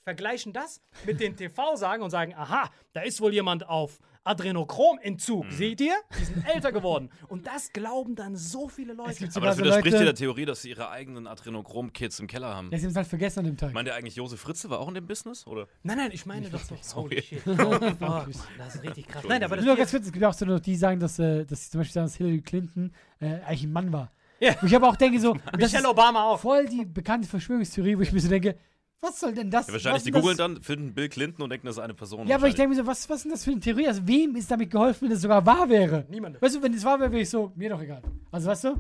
[0.03, 5.47] vergleichen das mit den TV-Sagen und sagen, aha, da ist wohl jemand auf Adrenochromentzug.
[5.47, 5.51] Mhm.
[5.51, 5.95] Seht ihr?
[6.18, 7.11] Die sind älter geworden.
[7.29, 9.11] Und das glauben dann so viele Leute.
[9.11, 12.27] Es gibt Aber das widerspricht Leute, ja der Theorie, dass sie ihre eigenen Adrenochrom-Kits im
[12.27, 12.70] Keller haben.
[12.70, 13.72] Ja, sie haben es halt vergessen an dem Tag.
[13.72, 15.47] Meint ihr eigentlich, Josef Fritze war auch in dem Business?
[15.47, 15.68] Oder?
[15.83, 16.77] Nein, nein, ich meine doch so.
[16.81, 17.16] Sorry.
[17.16, 17.43] Holy shit.
[17.66, 18.29] Oh, fuck.
[18.59, 19.24] Das ist richtig krass.
[19.27, 21.45] Nein, aber das Nur ganz kurz, es gibt auch so noch die, sagen, dass, äh,
[21.45, 24.12] dass sie zum Beispiel sagen, dass Hillary Clinton äh, eigentlich ein Mann war.
[24.41, 24.55] Ja.
[24.61, 26.41] Wo ich aber auch denke, so, und das Michelle ist Obama auch.
[26.41, 28.57] voll die bekannte Verschwörungstheorie, wo ich mir so denke,
[29.01, 29.66] was soll denn das?
[29.66, 30.47] Ja, wahrscheinlich, die googeln das?
[30.55, 32.26] dann, finden Bill Clinton und denken, das ist eine Person.
[32.26, 33.88] Ja, aber ich denke mir so, was, was ist denn das für eine Theorie?
[33.88, 36.07] Also, wem ist damit geholfen, wenn das sogar wahr wäre?
[36.09, 36.40] Niemandem.
[36.40, 38.03] Weißt du, wenn es wahr wäre, wäre ich so, mir doch egal.
[38.30, 38.74] Also, weißt du?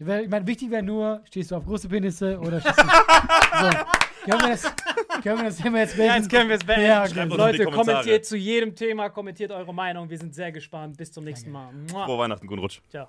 [0.00, 2.82] Ich meine, wichtig wäre nur, stehst du auf große Penisse oder stehst du.
[3.60, 3.70] so.
[4.24, 4.62] Können wir das,
[5.22, 6.86] können wir das Thema jetzt Ja, jetzt können wir es beenden.
[6.86, 7.24] Ja, okay.
[7.24, 10.08] Leute, kommentiert zu jedem Thema, kommentiert eure Meinung.
[10.08, 10.96] Wir sind sehr gespannt.
[10.96, 11.72] Bis zum nächsten Mal.
[11.72, 12.04] Mua.
[12.04, 12.80] Frohe Weihnachten, guten Rutsch.
[12.90, 13.08] Ciao.